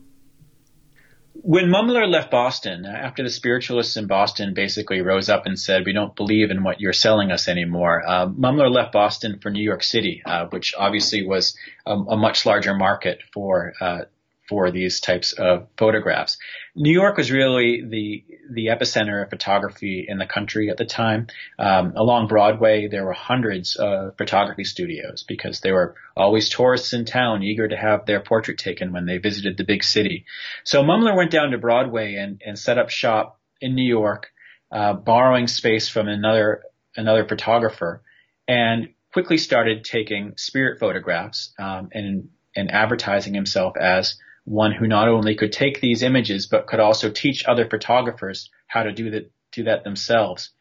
[1.35, 5.93] When Mumler left Boston, after the spiritualists in Boston basically rose up and said, we
[5.93, 9.83] don't believe in what you're selling us anymore, uh, Mumler left Boston for New York
[9.83, 11.55] City, uh, which obviously was
[11.85, 13.99] a, a, much larger market for uh,
[14.49, 16.37] for these types of photographs.
[16.79, 21.27] New York was really the the epicenter of photography in the country at the time.
[21.57, 27.05] Um, along Broadway, there were hundreds of photography studios because there were always tourists in
[27.05, 30.25] town eager to have their portrait taken when they visited the big city.
[30.63, 34.27] So Mumler went down to Broadway and, and set up shop in New York,
[34.71, 36.61] uh, borrowing space from another
[36.95, 38.03] another photographer,
[38.47, 45.09] and quickly started taking spirit photographs um, and and advertising himself as one who not
[45.09, 49.29] only could take these images but could also teach other photographers how to do that
[49.51, 50.51] do that themselves.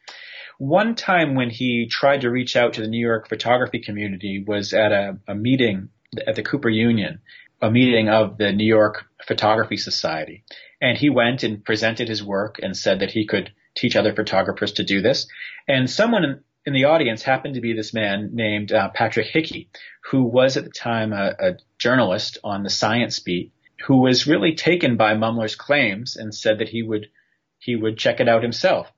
[0.57, 4.73] One time when he tried to reach out to the New York photography community was
[4.73, 5.89] at a, a meeting
[6.25, 7.19] at the Cooper Union,
[7.61, 10.43] a meeting of the New York Photography Society.
[10.81, 14.73] And he went and presented his work and said that he could teach other photographers
[14.73, 15.27] to do this.
[15.67, 19.69] And someone in, the audience happened to be this man named uh, Patrick Hickey,
[20.09, 23.53] who was at the time a, a journalist on the science beat
[23.85, 27.09] who was really taken by Mumler's claims and said that he would
[27.59, 28.91] he would check it out himself.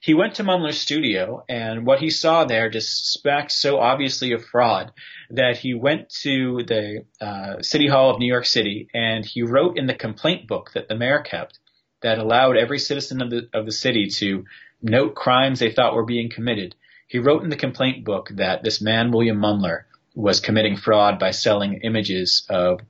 [0.00, 4.44] He went to Mumler's studio, and what he saw there just smacked so obviously of
[4.44, 4.92] fraud
[5.30, 9.78] that he went to the uh, City Hall of New York City and he wrote
[9.78, 11.58] in the complaint book that the mayor kept
[12.02, 14.44] that allowed every citizen of the of the city to
[14.82, 16.74] note crimes they thought were being committed.
[17.08, 19.84] He wrote in the complaint book that this man William Mumler
[20.14, 22.80] was committing fraud by selling images of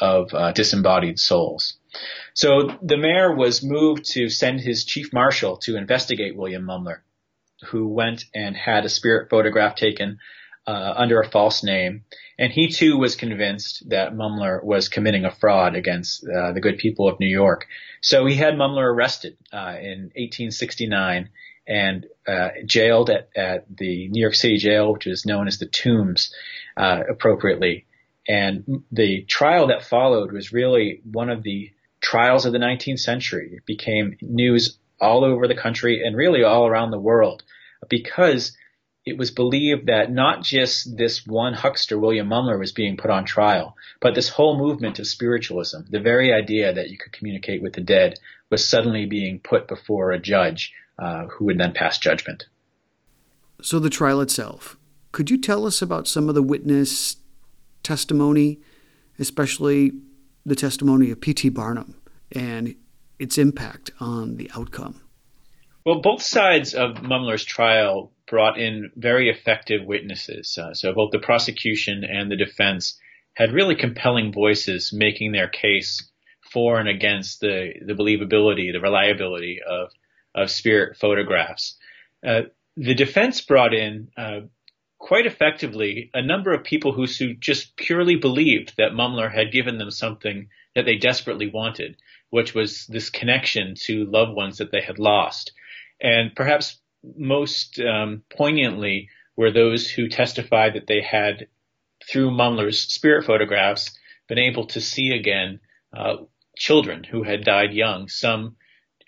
[0.00, 1.74] of uh, disembodied souls.
[2.34, 6.98] So the mayor was moved to send his chief marshal to investigate William Mumler,
[7.66, 10.18] who went and had a spirit photograph taken
[10.66, 12.04] uh, under a false name.
[12.38, 16.78] And he too was convinced that Mumler was committing a fraud against uh, the good
[16.78, 17.66] people of New York.
[18.00, 21.30] So he had Mumler arrested uh, in 1869
[21.66, 25.66] and uh, jailed at, at, the New York City jail, which is known as the
[25.66, 26.32] Tombs,
[26.76, 27.86] uh, appropriately.
[28.28, 33.50] And the trial that followed was really one of the trials of the 19th century.
[33.54, 37.42] It became news all over the country and really all around the world
[37.88, 38.56] because
[39.06, 43.24] it was believed that not just this one huckster, William Mumler, was being put on
[43.24, 47.72] trial, but this whole movement of spiritualism, the very idea that you could communicate with
[47.72, 48.18] the dead,
[48.50, 52.46] was suddenly being put before a judge uh, who would then pass judgment.
[53.62, 54.76] So, the trial itself.
[55.10, 57.16] Could you tell us about some of the witness
[57.88, 58.60] testimony,
[59.18, 59.92] especially
[60.44, 61.48] the testimony of P.T.
[61.48, 61.96] Barnum
[62.30, 62.74] and
[63.18, 65.00] its impact on the outcome?
[65.86, 70.58] Well, both sides of Mumler's trial brought in very effective witnesses.
[70.58, 73.00] Uh, so both the prosecution and the defense
[73.32, 76.10] had really compelling voices making their case
[76.52, 79.88] for and against the, the believability, the reliability of,
[80.34, 81.78] of spirit photographs.
[82.26, 82.42] Uh,
[82.76, 84.40] the defense brought in uh,
[84.98, 89.90] quite effectively a number of people who just purely believed that Mumler had given them
[89.90, 91.96] something that they desperately wanted,
[92.30, 95.52] which was this connection to loved ones that they had lost.
[96.00, 96.78] And perhaps
[97.16, 101.46] most um, poignantly were those who testified that they had,
[102.10, 103.96] through Mumler's spirit photographs,
[104.28, 105.60] been able to see again
[105.96, 106.16] uh,
[106.56, 108.56] children who had died young, some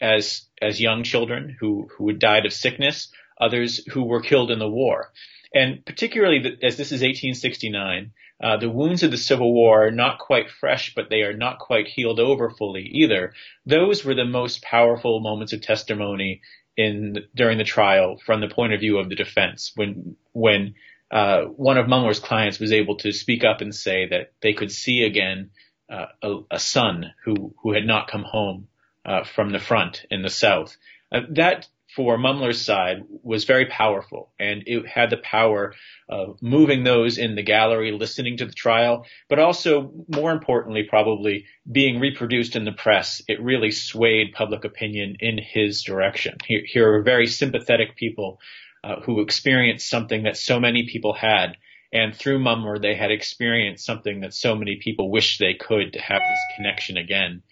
[0.01, 4.59] as as young children who who had died of sickness, others who were killed in
[4.59, 5.13] the war.
[5.55, 8.13] And particularly the, as this is 1869,
[8.43, 11.59] uh, the wounds of the Civil War are not quite fresh, but they are not
[11.59, 13.35] quite healed over fully either.
[13.67, 16.41] Those were the most powerful moments of testimony
[16.77, 19.73] in during the trial from the point of view of the defense.
[19.75, 20.75] When when
[21.11, 24.73] uh, one of Mumler's clients was able to speak up and say that they could
[24.73, 25.51] see again
[25.91, 28.69] uh, a, a, son who who had not come home
[29.05, 30.77] uh, from the front in the South.
[31.13, 35.75] Uh, that for Mumler's side was very powerful and it had the power
[36.09, 41.47] of moving those in the gallery listening to the trial, but also more importantly, probably
[41.71, 43.23] being reproduced in the press.
[43.29, 46.37] It really swayed public opinion in his direction.
[46.47, 48.41] Here, here are very sympathetic people
[48.85, 51.57] uh, who experienced something that so many people had
[51.93, 56.01] And through Mumler, they had experienced something that so many people wish they could to
[56.01, 57.43] have this connection again.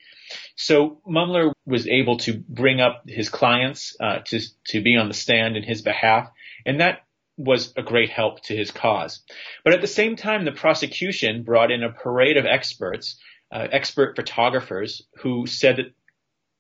[0.58, 5.14] So Mumler was able to bring up his clients uh, to to be on the
[5.14, 6.30] stand in his behalf,
[6.66, 7.04] and that
[7.36, 9.20] was a great help to his cause.
[9.62, 13.20] But at the same time, the prosecution brought in a parade of experts,
[13.52, 15.94] uh, expert photographers, who said that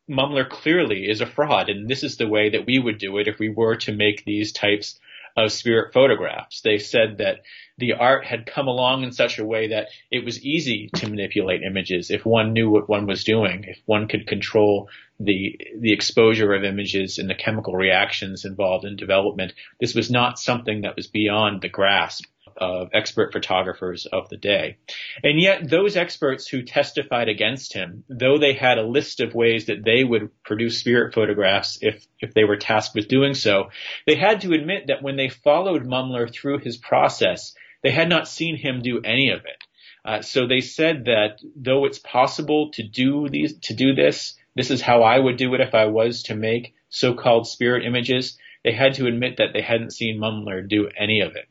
[0.08, 3.26] Mumler clearly is a fraud, and this is the way that we would do it
[3.26, 5.00] if we were to make these types
[5.36, 6.60] of spirit photographs.
[6.62, 7.42] They said that
[7.78, 11.62] the art had come along in such a way that it was easy to manipulate
[11.62, 14.88] images if one knew what one was doing, if one could control
[15.20, 19.52] the the exposure of images and the chemical reactions involved in development.
[19.80, 22.24] This was not something that was beyond the grasp
[22.58, 24.76] of expert photographers of the day.
[25.22, 29.66] And yet those experts who testified against him, though they had a list of ways
[29.66, 33.70] that they would produce spirit photographs if, if they were tasked with doing so,
[34.06, 38.28] they had to admit that when they followed Mumler through his process, they had not
[38.28, 39.64] seen him do any of it.
[40.04, 44.70] Uh, so they said that though it's possible to do these, to do this, this
[44.70, 48.38] is how I would do it if I was to make so-called spirit images.
[48.64, 51.48] They had to admit that they hadn't seen Mumler do any of it.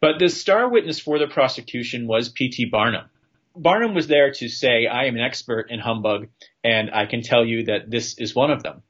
[0.00, 2.66] But the star witness for the prosecution was P.T.
[2.66, 3.06] Barnum.
[3.54, 6.28] Barnum was there to say, I am an expert in humbug,
[6.62, 8.82] and I can tell you that this is one of them.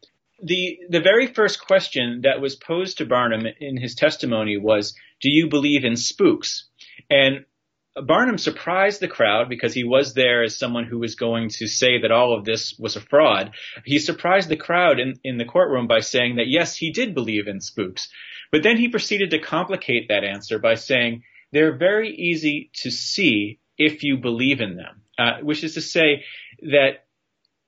[0.43, 5.31] The, the very first question that was posed to Barnum in his testimony was, do
[5.31, 6.67] you believe in spooks?
[7.09, 7.45] And
[8.05, 12.01] Barnum surprised the crowd because he was there as someone who was going to say
[12.03, 13.53] that all of this was a fraud.
[13.85, 17.49] He surprised the crowd in, in the courtroom by saying that yes, he did believe
[17.49, 18.09] in spooks.
[18.53, 21.23] But then he proceeded to complicate that answer by saying
[21.53, 26.25] they're very easy to see if you believe in them, uh, which is to say
[26.63, 27.07] that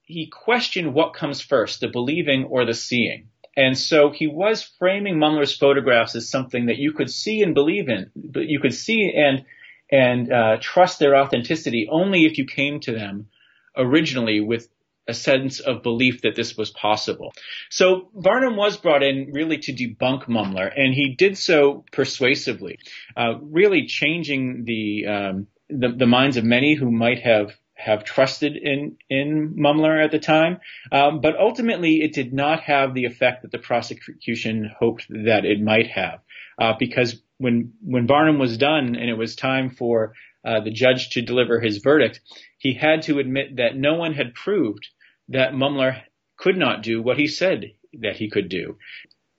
[0.03, 3.29] he questioned what comes first, the believing or the seeing.
[3.57, 7.89] And so he was framing Mumler's photographs as something that you could see and believe
[7.89, 9.45] in, but you could see and
[9.91, 13.29] and uh, trust their authenticity only if you came to them
[13.77, 14.69] originally with
[15.07, 17.33] a sense of belief that this was possible.
[17.71, 22.79] So Barnum was brought in really to debunk Mumler, and he did so persuasively,
[23.17, 28.57] uh, really changing the, um, the, the minds of many who might have have trusted
[28.57, 30.59] in in Mumler at the time,
[30.91, 35.61] um, but ultimately it did not have the effect that the prosecution hoped that it
[35.61, 36.19] might have,
[36.61, 40.15] uh, because when when Barnum was done and it was time for
[40.45, 42.21] uh, the judge to deliver his verdict,
[42.59, 44.89] he had to admit that no one had proved
[45.29, 46.03] that Mumler
[46.37, 48.77] could not do what he said that he could do.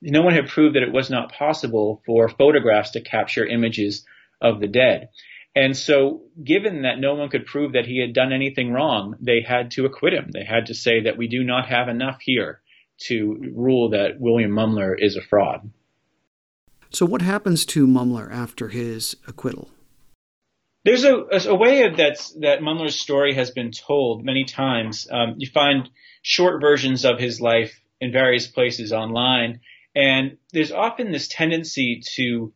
[0.01, 4.05] No one had proved that it was not possible for photographs to capture images
[4.41, 5.09] of the dead.
[5.55, 9.41] And so, given that no one could prove that he had done anything wrong, they
[9.41, 10.29] had to acquit him.
[10.31, 12.61] They had to say that we do not have enough here
[13.07, 15.69] to rule that William Mumler is a fraud.
[16.91, 19.69] So, what happens to Mumler after his acquittal?
[20.85, 21.15] There's a,
[21.47, 25.07] a way of that's, that Mumler's story has been told many times.
[25.11, 25.89] Um, you find
[26.23, 29.59] short versions of his life in various places online,
[29.95, 32.53] and there's often this tendency to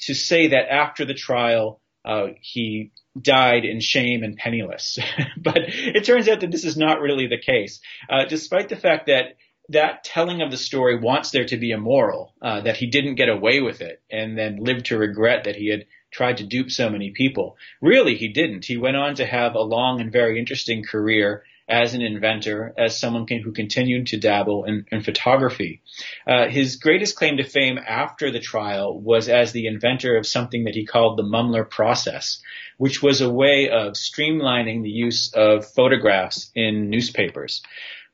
[0.00, 2.90] to say that after the trial uh, he
[3.20, 4.98] died in shame and penniless.
[5.36, 7.80] but it turns out that this is not really the case,
[8.10, 9.36] uh, despite the fact that
[9.72, 13.16] that telling of the story wants there to be a moral, uh, that he didn't
[13.16, 16.70] get away with it and then lived to regret that he had tried to dupe
[16.70, 17.56] so many people.
[17.80, 18.66] Really, he didn't.
[18.66, 22.98] He went on to have a long and very interesting career as an inventor, as
[22.98, 25.80] someone can, who continued to dabble in, in photography.
[26.26, 30.64] Uh, his greatest claim to fame after the trial was as the inventor of something
[30.64, 32.42] that he called the Mumler process,
[32.76, 37.62] which was a way of streamlining the use of photographs in newspapers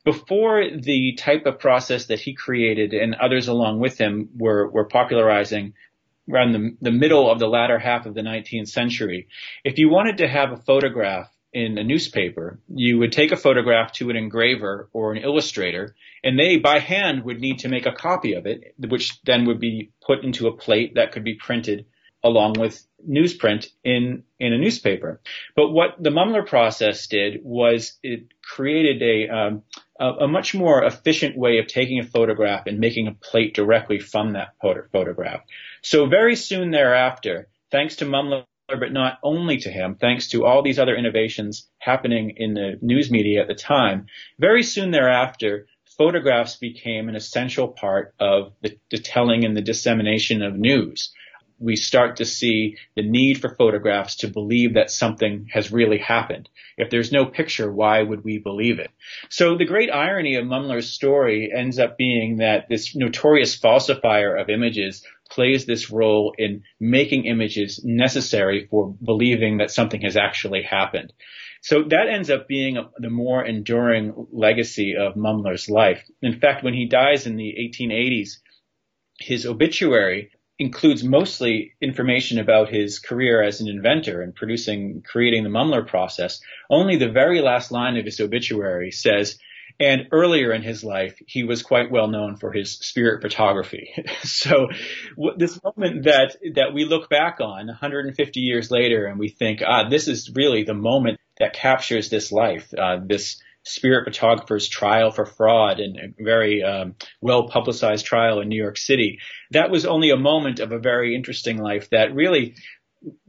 [0.08, 4.86] before the type of process that he created and others along with him were, were
[4.86, 5.74] popularizing
[6.32, 9.28] around the, the middle of the latter half of the 19th century,
[9.64, 13.92] if you wanted to have a photograph in a newspaper, you would take a photograph
[13.92, 15.94] to an engraver or an illustrator,
[16.24, 19.60] and they by hand would need to make a copy of it, which then would
[19.60, 21.84] be put into a plate that could be printed
[22.24, 25.20] along with newsprint in, in a newspaper.
[25.54, 29.62] But what the Mumler process did was it created a, um,
[30.00, 34.00] a, a, much more efficient way of taking a photograph and making a plate directly
[34.00, 35.42] from that photograph.
[35.82, 40.62] So very soon thereafter, thanks to Mumler, but not only to him, thanks to all
[40.62, 44.06] these other innovations happening in the news media at the time,
[44.38, 45.66] very soon thereafter,
[45.96, 51.12] photographs became an essential part of the, the telling and the dissemination of news
[51.58, 56.48] we start to see the need for photographs to believe that something has really happened.
[56.76, 58.90] If there's no picture, why would we believe it?
[59.28, 64.48] So the great irony of Mumler's story ends up being that this notorious falsifier of
[64.48, 71.12] images plays this role in making images necessary for believing that something has actually happened.
[71.60, 76.02] So that ends up being a, the more enduring legacy of Mumler's life.
[76.22, 78.38] In fact, when he dies in the 1880s,
[79.18, 85.50] his obituary includes mostly information about his career as an inventor and producing, creating the
[85.50, 86.40] Mumler process.
[86.68, 89.38] Only the very last line of his obituary says,
[89.80, 93.94] and earlier in his life, he was quite well known for his spirit photography.
[94.22, 94.68] so
[95.36, 99.88] this moment that, that we look back on 150 years later and we think, ah,
[99.88, 105.26] this is really the moment that captures this life, uh, this spirit photographer's trial for
[105.26, 109.18] fraud and a very um, well publicized trial in New York City.
[109.50, 112.54] That was only a moment of a very interesting life that really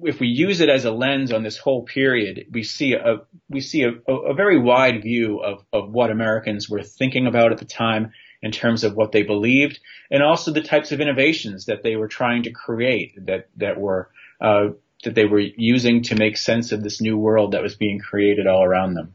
[0.03, 3.61] if we use it as a lens on this whole period, we see a we
[3.61, 7.65] see a, a, very wide view of, of what Americans were thinking about at the
[7.65, 8.11] time
[8.41, 9.79] in terms of what they believed,
[10.09, 14.09] and also the types of innovations that they were trying to create that that were
[14.41, 14.69] uh,
[15.03, 18.47] that they were using to make sense of this new world that was being created
[18.47, 19.13] all around them.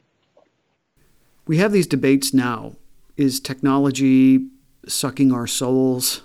[1.47, 2.77] We have these debates now.
[3.17, 4.49] Is technology
[4.87, 6.23] sucking our souls?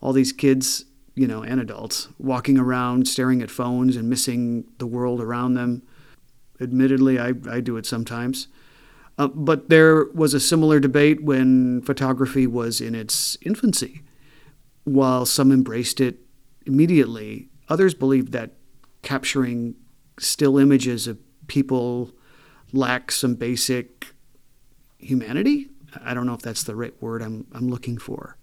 [0.00, 4.86] All these kids, you know, and adults walking around staring at phones and missing the
[4.86, 5.82] world around them.
[6.60, 8.48] Admittedly, I, I do it sometimes.
[9.18, 14.02] Uh, but there was a similar debate when photography was in its infancy.
[14.84, 16.20] While some embraced it
[16.66, 18.52] immediately, others believed that
[19.02, 19.74] capturing
[20.18, 22.10] still images of people
[22.72, 24.11] lack some basic
[25.02, 25.68] humanity.
[26.02, 28.36] I don't know if that's the right word I'm I'm looking for.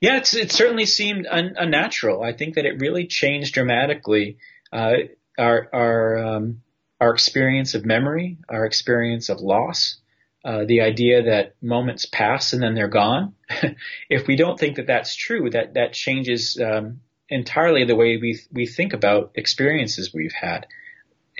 [0.00, 2.22] Yeah, it's, it certainly seemed un, unnatural.
[2.22, 4.38] I think that it really changed dramatically
[4.72, 4.94] uh,
[5.38, 6.62] our our um,
[7.00, 9.98] our experience of memory, our experience of loss,
[10.44, 13.34] uh, the idea that moments pass and then they're gone.
[14.08, 18.40] if we don't think that that's true, that that changes um, entirely the way we
[18.50, 20.66] we think about experiences we've had,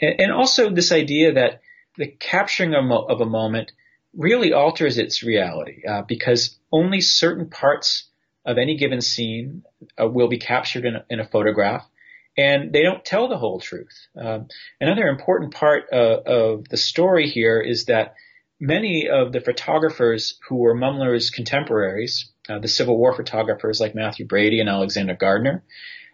[0.02, 1.62] and, and also this idea that
[1.96, 3.72] the capturing of, of a moment
[4.16, 8.08] really alters its reality uh, because only certain parts
[8.44, 9.62] of any given scene
[10.00, 11.86] uh, will be captured in a, in a, photograph,
[12.36, 14.08] and they don't tell the whole truth.
[14.16, 14.48] Um,
[14.80, 18.14] another important part uh, of the story here is that
[18.58, 24.26] many of the photographers who were Mumler's contemporaries, uh, the Civil War photographers like Mathew
[24.26, 25.62] Brady and Alexander Gardner,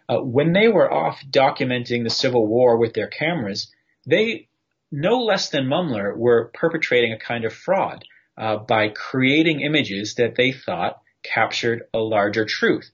[0.09, 3.71] uh, when they were off documenting the Civil War with their cameras,
[4.05, 4.47] they
[4.91, 8.05] no less than Mumler were perpetrating a kind of fraud
[8.37, 12.89] uh, by creating images that they thought captured a larger truth.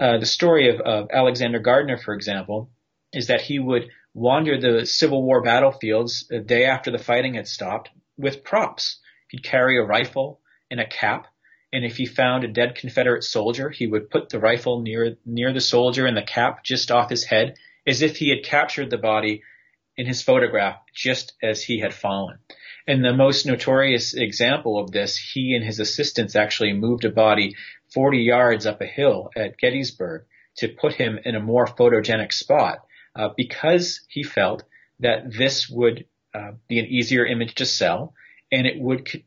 [0.00, 2.70] Uh, the story of, of, Alexander Gardner, for example,
[3.12, 7.48] is that he would wander the Civil War battlefields the day after the fighting had
[7.48, 9.00] stopped with props.
[9.28, 11.26] He'd carry a rifle and a cap,
[11.72, 15.52] and if he found a dead Confederate soldier, he would put the rifle near near
[15.52, 17.54] the soldier and the cap just off his head,
[17.86, 19.42] as if he had captured the body
[20.02, 22.36] in his photograph just as he had fallen.
[22.88, 27.54] And the most notorious example of this, he and his assistants actually moved a body
[27.94, 30.24] 40 yards up a hill at Gettysburg
[30.56, 32.78] to put him in a more photogenic spot
[33.14, 34.64] uh, because he felt
[34.98, 38.12] that this would uh, be an easier image to sell
[38.50, 39.24] and it would c-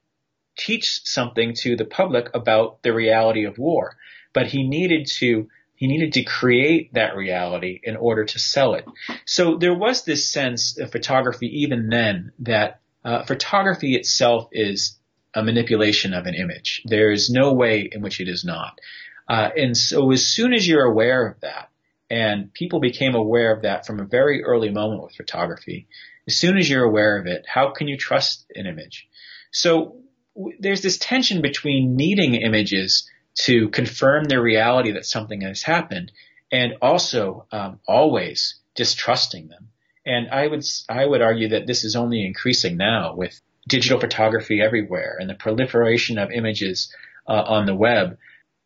[0.57, 3.95] teach something to the public about the reality of war.
[4.33, 8.85] But he needed to he needed to create that reality in order to sell it.
[9.25, 14.97] So there was this sense of photography even then that uh, photography itself is
[15.33, 16.81] a manipulation of an image.
[16.85, 18.79] There is no way in which it is not.
[19.27, 21.69] Uh, and so as soon as you're aware of that,
[22.09, 25.87] and people became aware of that from a very early moment with photography,
[26.27, 29.07] as soon as you're aware of it, how can you trust an image?
[29.51, 29.97] So
[30.35, 36.11] w- there's this tension between needing images to confirm the reality that something has happened
[36.51, 39.69] and also um, always distrusting them.
[40.05, 44.61] And I would I would argue that this is only increasing now with digital photography
[44.61, 46.93] everywhere and the proliferation of images
[47.27, 48.17] uh, on the web.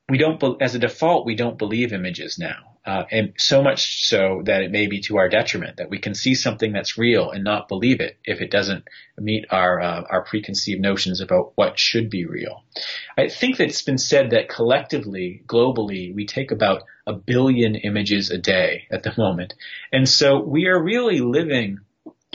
[0.10, 2.69] We don't, as a default, we don't believe images now.
[2.86, 6.16] Uh, and so much so that it may be to our detriment that we can
[6.16, 8.86] see something that's real and not believe it if it doesn't
[9.18, 12.64] meet our uh, our preconceived notions about what should be real.
[13.18, 18.32] I think that it's been said that collectively, globally, we take about a billion images
[18.32, 19.56] a day at the moment,
[19.92, 21.80] and so we are really living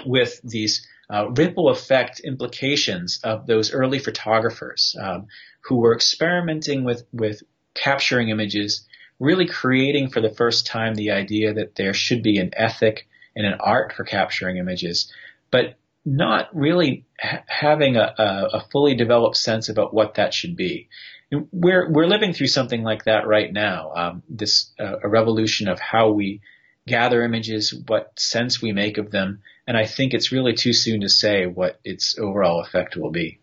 [0.05, 5.27] with these uh, ripple effect implications of those early photographers um,
[5.63, 7.43] who were experimenting with with
[7.75, 8.87] capturing images
[9.21, 13.07] really creating for the first time the idea that there should be an ethic
[13.37, 15.13] and an art for capturing images.
[15.51, 20.57] But not really ha- having a, a, a, fully developed sense about what that should
[20.57, 20.89] be.
[21.31, 23.93] we're we're living through something like that right now.
[23.95, 26.41] Um, this uh, a revolution of how we
[26.87, 31.01] gather images, what sense we make of them, and I think it's really too soon
[31.01, 33.41] to say what its overall effect will be.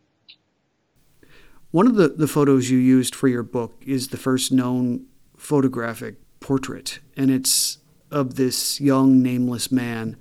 [1.71, 5.07] One of the, the photos you used for your book is the first known
[5.41, 7.79] photographic portrait, and it's
[8.11, 10.15] of this young, nameless man.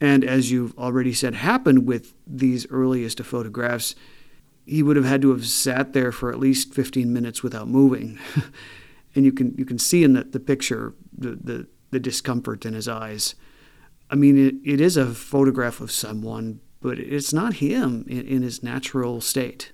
[0.00, 3.96] And as you've already said, happened with these earliest of photographs,
[4.64, 8.18] he would have had to have sat there for at least 15 minutes without moving.
[9.16, 12.72] and you can you can see in the, the picture the, the, the discomfort in
[12.72, 13.34] his eyes.
[14.08, 18.42] I mean, it, it is a photograph of someone, but it's not him in, in
[18.42, 19.72] his natural state.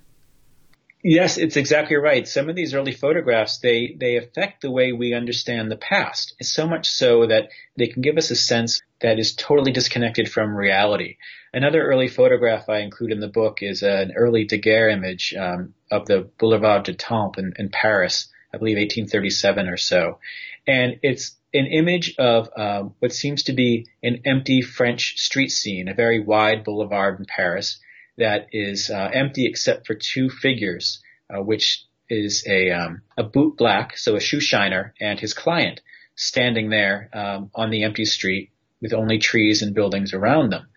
[1.09, 2.27] Yes, it's exactly right.
[2.27, 6.35] Some of these early photographs, they, they affect the way we understand the past.
[6.37, 7.47] It's so much so that
[7.77, 11.15] they can give us a sense that is totally disconnected from reality.
[11.53, 16.07] Another early photograph I include in the book is an early Daguerre image um, of
[16.07, 20.19] the Boulevard du Temple in, in, Paris, I believe 1837 or so.
[20.67, 25.87] And it's an image of uh, what seems to be an empty French street scene,
[25.87, 27.79] a very wide boulevard in Paris
[28.17, 33.57] that is uh, empty except for two figures, uh, which is a um, a boot
[33.57, 35.81] black, so a shoe shiner, and his client
[36.15, 38.51] standing there um, on the empty street
[38.81, 40.67] with only trees and buildings around them.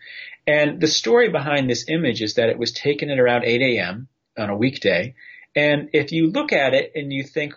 [0.47, 4.09] And the story behind this image is that it was taken at around 8 a.m.
[4.39, 5.15] on a weekday.
[5.55, 7.55] And if you look at it and you think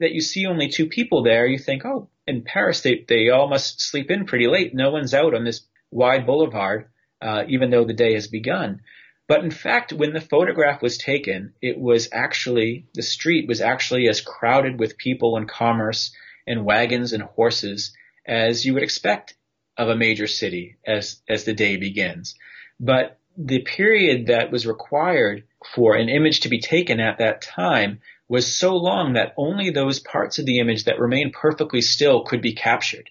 [0.00, 3.48] that you see only two people there, you think, oh, in Paris they they all
[3.48, 4.74] must sleep in pretty late.
[4.74, 6.86] No one's out on this wide boulevard,
[7.20, 8.80] uh, even though the day has begun.
[9.28, 14.08] But in fact, when the photograph was taken, it was actually, the street was actually
[14.08, 16.14] as crowded with people and commerce
[16.46, 17.96] and wagons and horses
[18.26, 19.34] as you would expect
[19.78, 22.34] of a major city as, as the day begins.
[22.78, 25.44] But the period that was required
[25.74, 29.98] for an image to be taken at that time was so long that only those
[30.00, 33.08] parts of the image that remained perfectly still could be captured.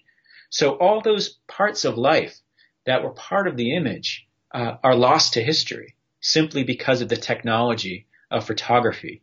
[0.50, 2.38] So all those parts of life
[2.84, 7.16] that were part of the image uh, are lost to history simply because of the
[7.16, 9.22] technology of photography.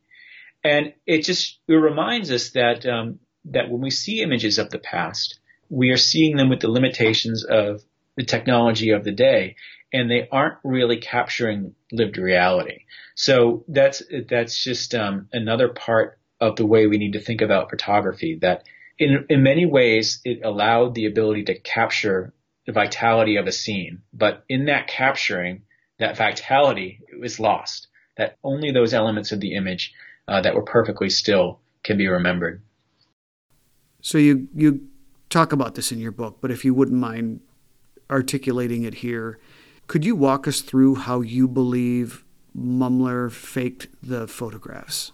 [0.63, 4.77] And it just it reminds us that um, that when we see images of the
[4.77, 5.39] past,
[5.69, 7.81] we are seeing them with the limitations of
[8.17, 9.55] the technology of the day,
[9.93, 12.81] and they aren't really capturing lived reality.
[13.15, 17.69] So that's that's just um, another part of the way we need to think about
[17.69, 18.37] photography.
[18.41, 18.63] That
[18.97, 22.33] in in many ways it allowed the ability to capture
[22.65, 25.63] the vitality of a scene, but in that capturing,
[25.99, 27.87] that vitality was lost.
[28.17, 29.93] That only those elements of the image
[30.27, 32.61] uh, that were perfectly still can be remembered.
[34.01, 34.87] So you you
[35.29, 37.41] talk about this in your book, but if you wouldn't mind
[38.09, 39.39] articulating it here,
[39.87, 42.23] could you walk us through how you believe
[42.57, 45.11] Mumler faked the photographs?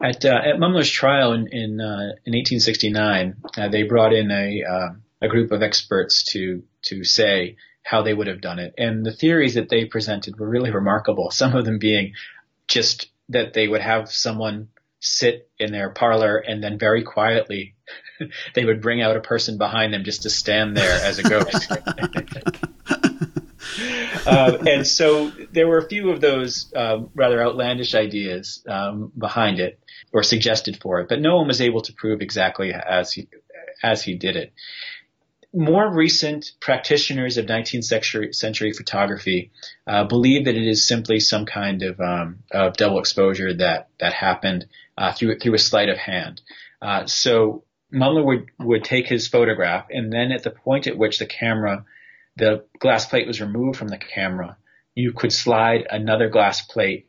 [0.00, 4.62] At, uh, at Mumler's trial in in, uh, in 1869, uh, they brought in a
[4.62, 4.88] uh,
[5.20, 7.56] a group of experts to to say
[7.88, 8.74] how they would have done it.
[8.76, 11.30] And the theories that they presented were really remarkable.
[11.30, 12.12] Some of them being
[12.66, 14.68] just that they would have someone
[15.00, 17.74] sit in their parlor and then very quietly
[18.54, 21.72] they would bring out a person behind them just to stand there as a ghost.
[24.26, 29.60] uh, and so there were a few of those uh, rather outlandish ideas um, behind
[29.60, 29.80] it
[30.12, 33.28] or suggested for it, but no one was able to prove exactly as he
[33.82, 34.52] as he did it
[35.58, 39.50] more recent practitioners of 19th century, century photography
[39.88, 44.12] uh, believe that it is simply some kind of, um, of double exposure that that
[44.12, 46.40] happened uh, through through a sleight of hand.
[46.80, 51.18] Uh, so Mumler would would take his photograph, and then at the point at which
[51.18, 51.84] the camera,
[52.36, 54.56] the glass plate was removed from the camera,
[54.94, 57.08] you could slide another glass plate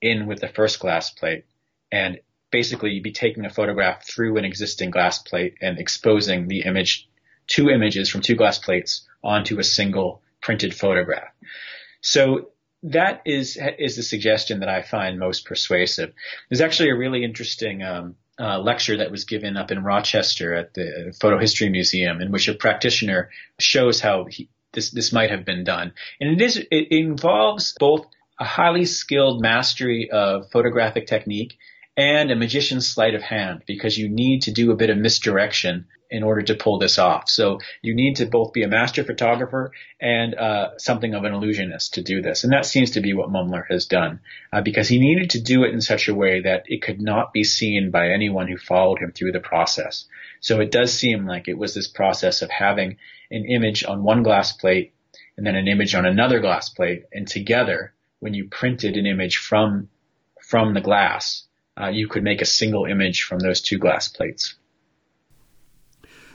[0.00, 1.44] in with the first glass plate,
[1.90, 2.20] and
[2.50, 7.06] basically you'd be taking a photograph through an existing glass plate and exposing the image
[7.46, 11.28] two images from two glass plates onto a single printed photograph.
[12.00, 12.50] So
[12.82, 16.12] that is is the suggestion that I find most persuasive.
[16.48, 20.74] There's actually a really interesting um, uh, lecture that was given up in Rochester at
[20.74, 25.44] the Photo History Museum, in which a practitioner shows how he, this this might have
[25.44, 28.06] been done, and it is it involves both
[28.40, 31.56] a highly skilled mastery of photographic technique
[31.96, 35.86] and a magician's sleight of hand because you need to do a bit of misdirection
[36.10, 37.28] in order to pull this off.
[37.28, 41.94] So you need to both be a master photographer and uh, something of an illusionist
[41.94, 42.44] to do this.
[42.44, 44.20] And that seems to be what Mumler has done
[44.52, 47.32] uh, because he needed to do it in such a way that it could not
[47.32, 50.04] be seen by anyone who followed him through the process.
[50.40, 52.98] So it does seem like it was this process of having
[53.30, 54.92] an image on one glass plate
[55.38, 57.04] and then an image on another glass plate.
[57.12, 59.88] And together, when you printed an image from,
[60.42, 61.44] from the glass,
[61.80, 64.54] uh, you could make a single image from those two glass plates.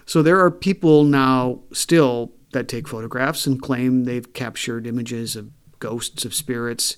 [0.05, 5.51] So there are people now still that take photographs and claim they've captured images of
[5.79, 6.97] ghosts of spirits.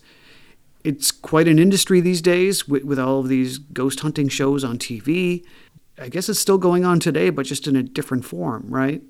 [0.83, 4.77] It's quite an industry these days with, with all of these ghost hunting shows on
[4.77, 5.43] TV.
[5.97, 9.01] I guess it's still going on today, but just in a different form, right?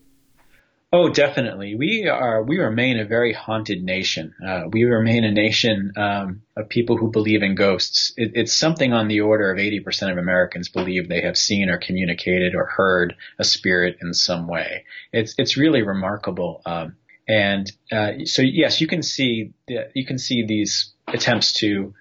[0.91, 1.75] Oh, definitely.
[1.75, 2.41] We are.
[2.41, 4.33] We remain a very haunted nation.
[4.43, 8.11] Uh, we remain a nation um, of people who believe in ghosts.
[8.17, 11.77] It, it's something on the order of 80% of Americans believe they have seen or
[11.77, 14.85] communicated or heard a spirit in some way.
[15.13, 16.63] It's it's really remarkable.
[16.65, 16.95] Um,
[17.27, 21.93] and uh, so, yes, you can see you can see these attempts to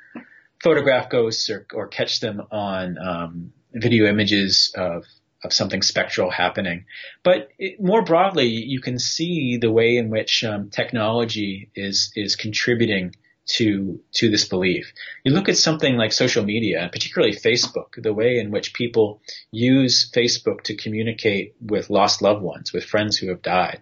[0.63, 5.05] photograph ghosts or, or catch them on um, video images of
[5.49, 6.85] of something spectral happening.
[7.25, 12.37] But it, more broadly, you can see the way in which um, technology is is
[12.37, 13.15] contributing
[13.57, 14.93] to to this belief.
[15.25, 19.21] You look at something like social media, and particularly Facebook, the way in which people
[19.51, 23.81] use Facebook to communicate with lost loved ones, with friends who have died.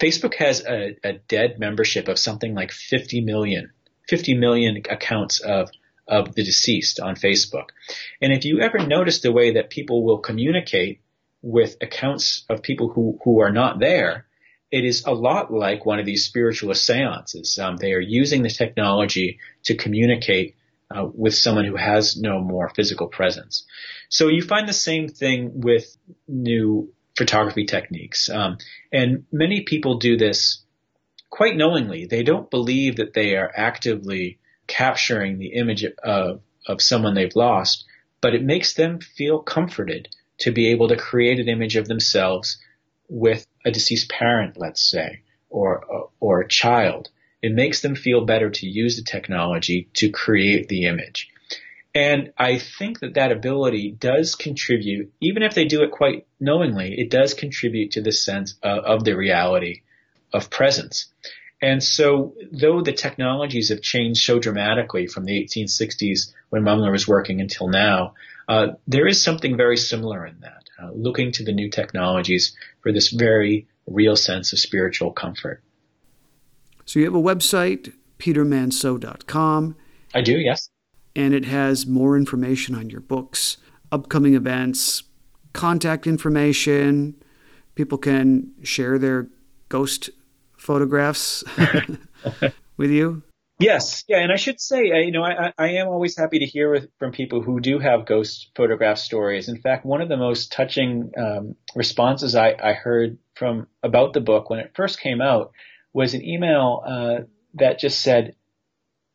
[0.00, 3.70] Facebook has a, a dead membership of something like 50 million,
[4.08, 5.70] 50 million accounts of
[6.08, 7.66] of the deceased on Facebook.
[8.20, 11.00] And if you ever notice the way that people will communicate
[11.42, 14.26] with accounts of people who, who are not there,
[14.70, 17.58] it is a lot like one of these spiritualist seances.
[17.58, 20.56] Um, they are using the technology to communicate
[20.94, 23.64] uh, with someone who has no more physical presence.
[24.08, 25.96] So you find the same thing with
[26.26, 28.28] new photography techniques.
[28.30, 28.58] Um,
[28.92, 30.62] and many people do this
[31.30, 32.06] quite knowingly.
[32.06, 37.84] They don't believe that they are actively capturing the image of, of someone they've lost,
[38.20, 40.08] but it makes them feel comforted
[40.38, 42.58] to be able to create an image of themselves
[43.08, 47.10] with a deceased parent, let's say, or, or a child.
[47.42, 51.28] It makes them feel better to use the technology to create the image.
[51.94, 56.98] And I think that that ability does contribute, even if they do it quite knowingly,
[56.98, 59.82] it does contribute to the sense of, of the reality
[60.32, 61.12] of presence.
[61.62, 67.06] And so, though the technologies have changed so dramatically from the 1860s when Mumler was
[67.06, 68.14] working until now,
[68.48, 72.90] uh, there is something very similar in that, uh, looking to the new technologies for
[72.90, 75.62] this very real sense of spiritual comfort.
[76.84, 79.76] So you have a website, petermanseau.com.
[80.14, 80.68] I do, yes.
[81.14, 83.58] And it has more information on your books,
[83.92, 85.04] upcoming events,
[85.52, 87.14] contact information.
[87.76, 89.28] People can share their
[89.68, 90.10] ghost
[90.62, 91.44] photographs
[92.76, 93.22] with you?
[93.58, 96.88] Yes, yeah, and I should say, you know, I, I am always happy to hear
[96.98, 99.48] from people who do have ghost photograph stories.
[99.48, 104.20] In fact, one of the most touching um, responses I, I, heard from about the
[104.20, 105.52] book when it first came out
[105.92, 107.16] was an email uh,
[107.54, 108.34] that just said,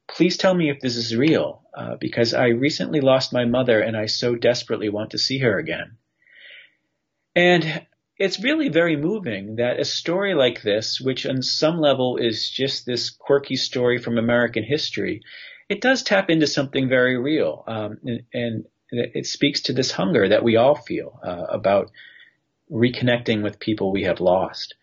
[0.07, 3.97] "Please tell me if this is real, uh, because I recently lost my mother and
[3.97, 5.97] I so desperately want to see her again."
[7.35, 7.85] And
[8.17, 12.85] it's really very moving that a story like this, which on some level is just
[12.85, 15.21] this quirky story from American history,
[15.69, 17.63] it does tap into something very real.
[17.67, 21.91] Um, and, and, it speaks to this hunger that we all feel uh, about
[22.71, 24.75] reconnecting with people we have lost.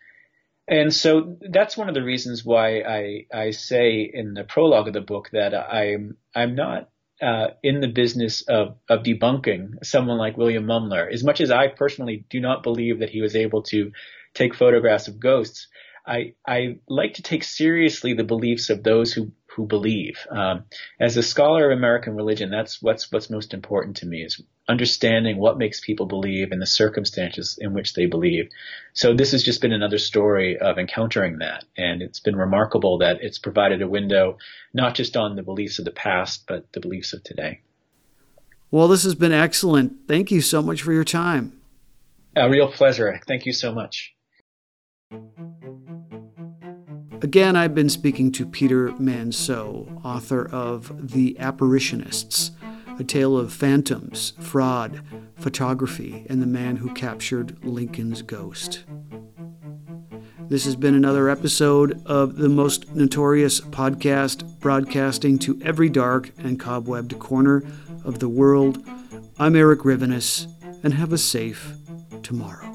[0.67, 4.93] And so that's one of the reasons why I, I say in the prologue of
[4.93, 6.89] the book that I'm, I'm not
[7.21, 11.11] uh, in the business of, of debunking someone like William Mumler.
[11.11, 13.91] As much as I personally do not believe that he was able to
[14.33, 15.67] take photographs of ghosts,
[16.05, 20.27] I, I like to take seriously the beliefs of those who, who believe.
[20.29, 20.65] Um,
[20.99, 25.37] as a scholar of American religion, that's what's what's most important to me is understanding
[25.37, 28.49] what makes people believe and the circumstances in which they believe.
[28.93, 33.19] So this has just been another story of encountering that, and it's been remarkable that
[33.21, 34.37] it's provided a window
[34.73, 37.61] not just on the beliefs of the past, but the beliefs of today.
[38.71, 40.07] Well, this has been excellent.
[40.07, 41.61] Thank you so much for your time.
[42.35, 43.21] A real pleasure.
[43.25, 44.13] Thank you so much.
[47.25, 52.51] Again, I've been speaking to Peter Manseau, author of The Apparitionists,
[52.99, 55.01] a tale of phantoms, fraud,
[55.35, 58.83] photography, and the man who captured Lincoln's ghost.
[60.49, 66.59] This has been another episode of the most notorious podcast broadcasting to every dark and
[66.59, 67.63] cobwebbed corner
[68.03, 68.87] of the world.
[69.39, 70.45] I'm Erik Rivenes,
[70.83, 71.73] and have a safe
[72.21, 72.74] tomorrow.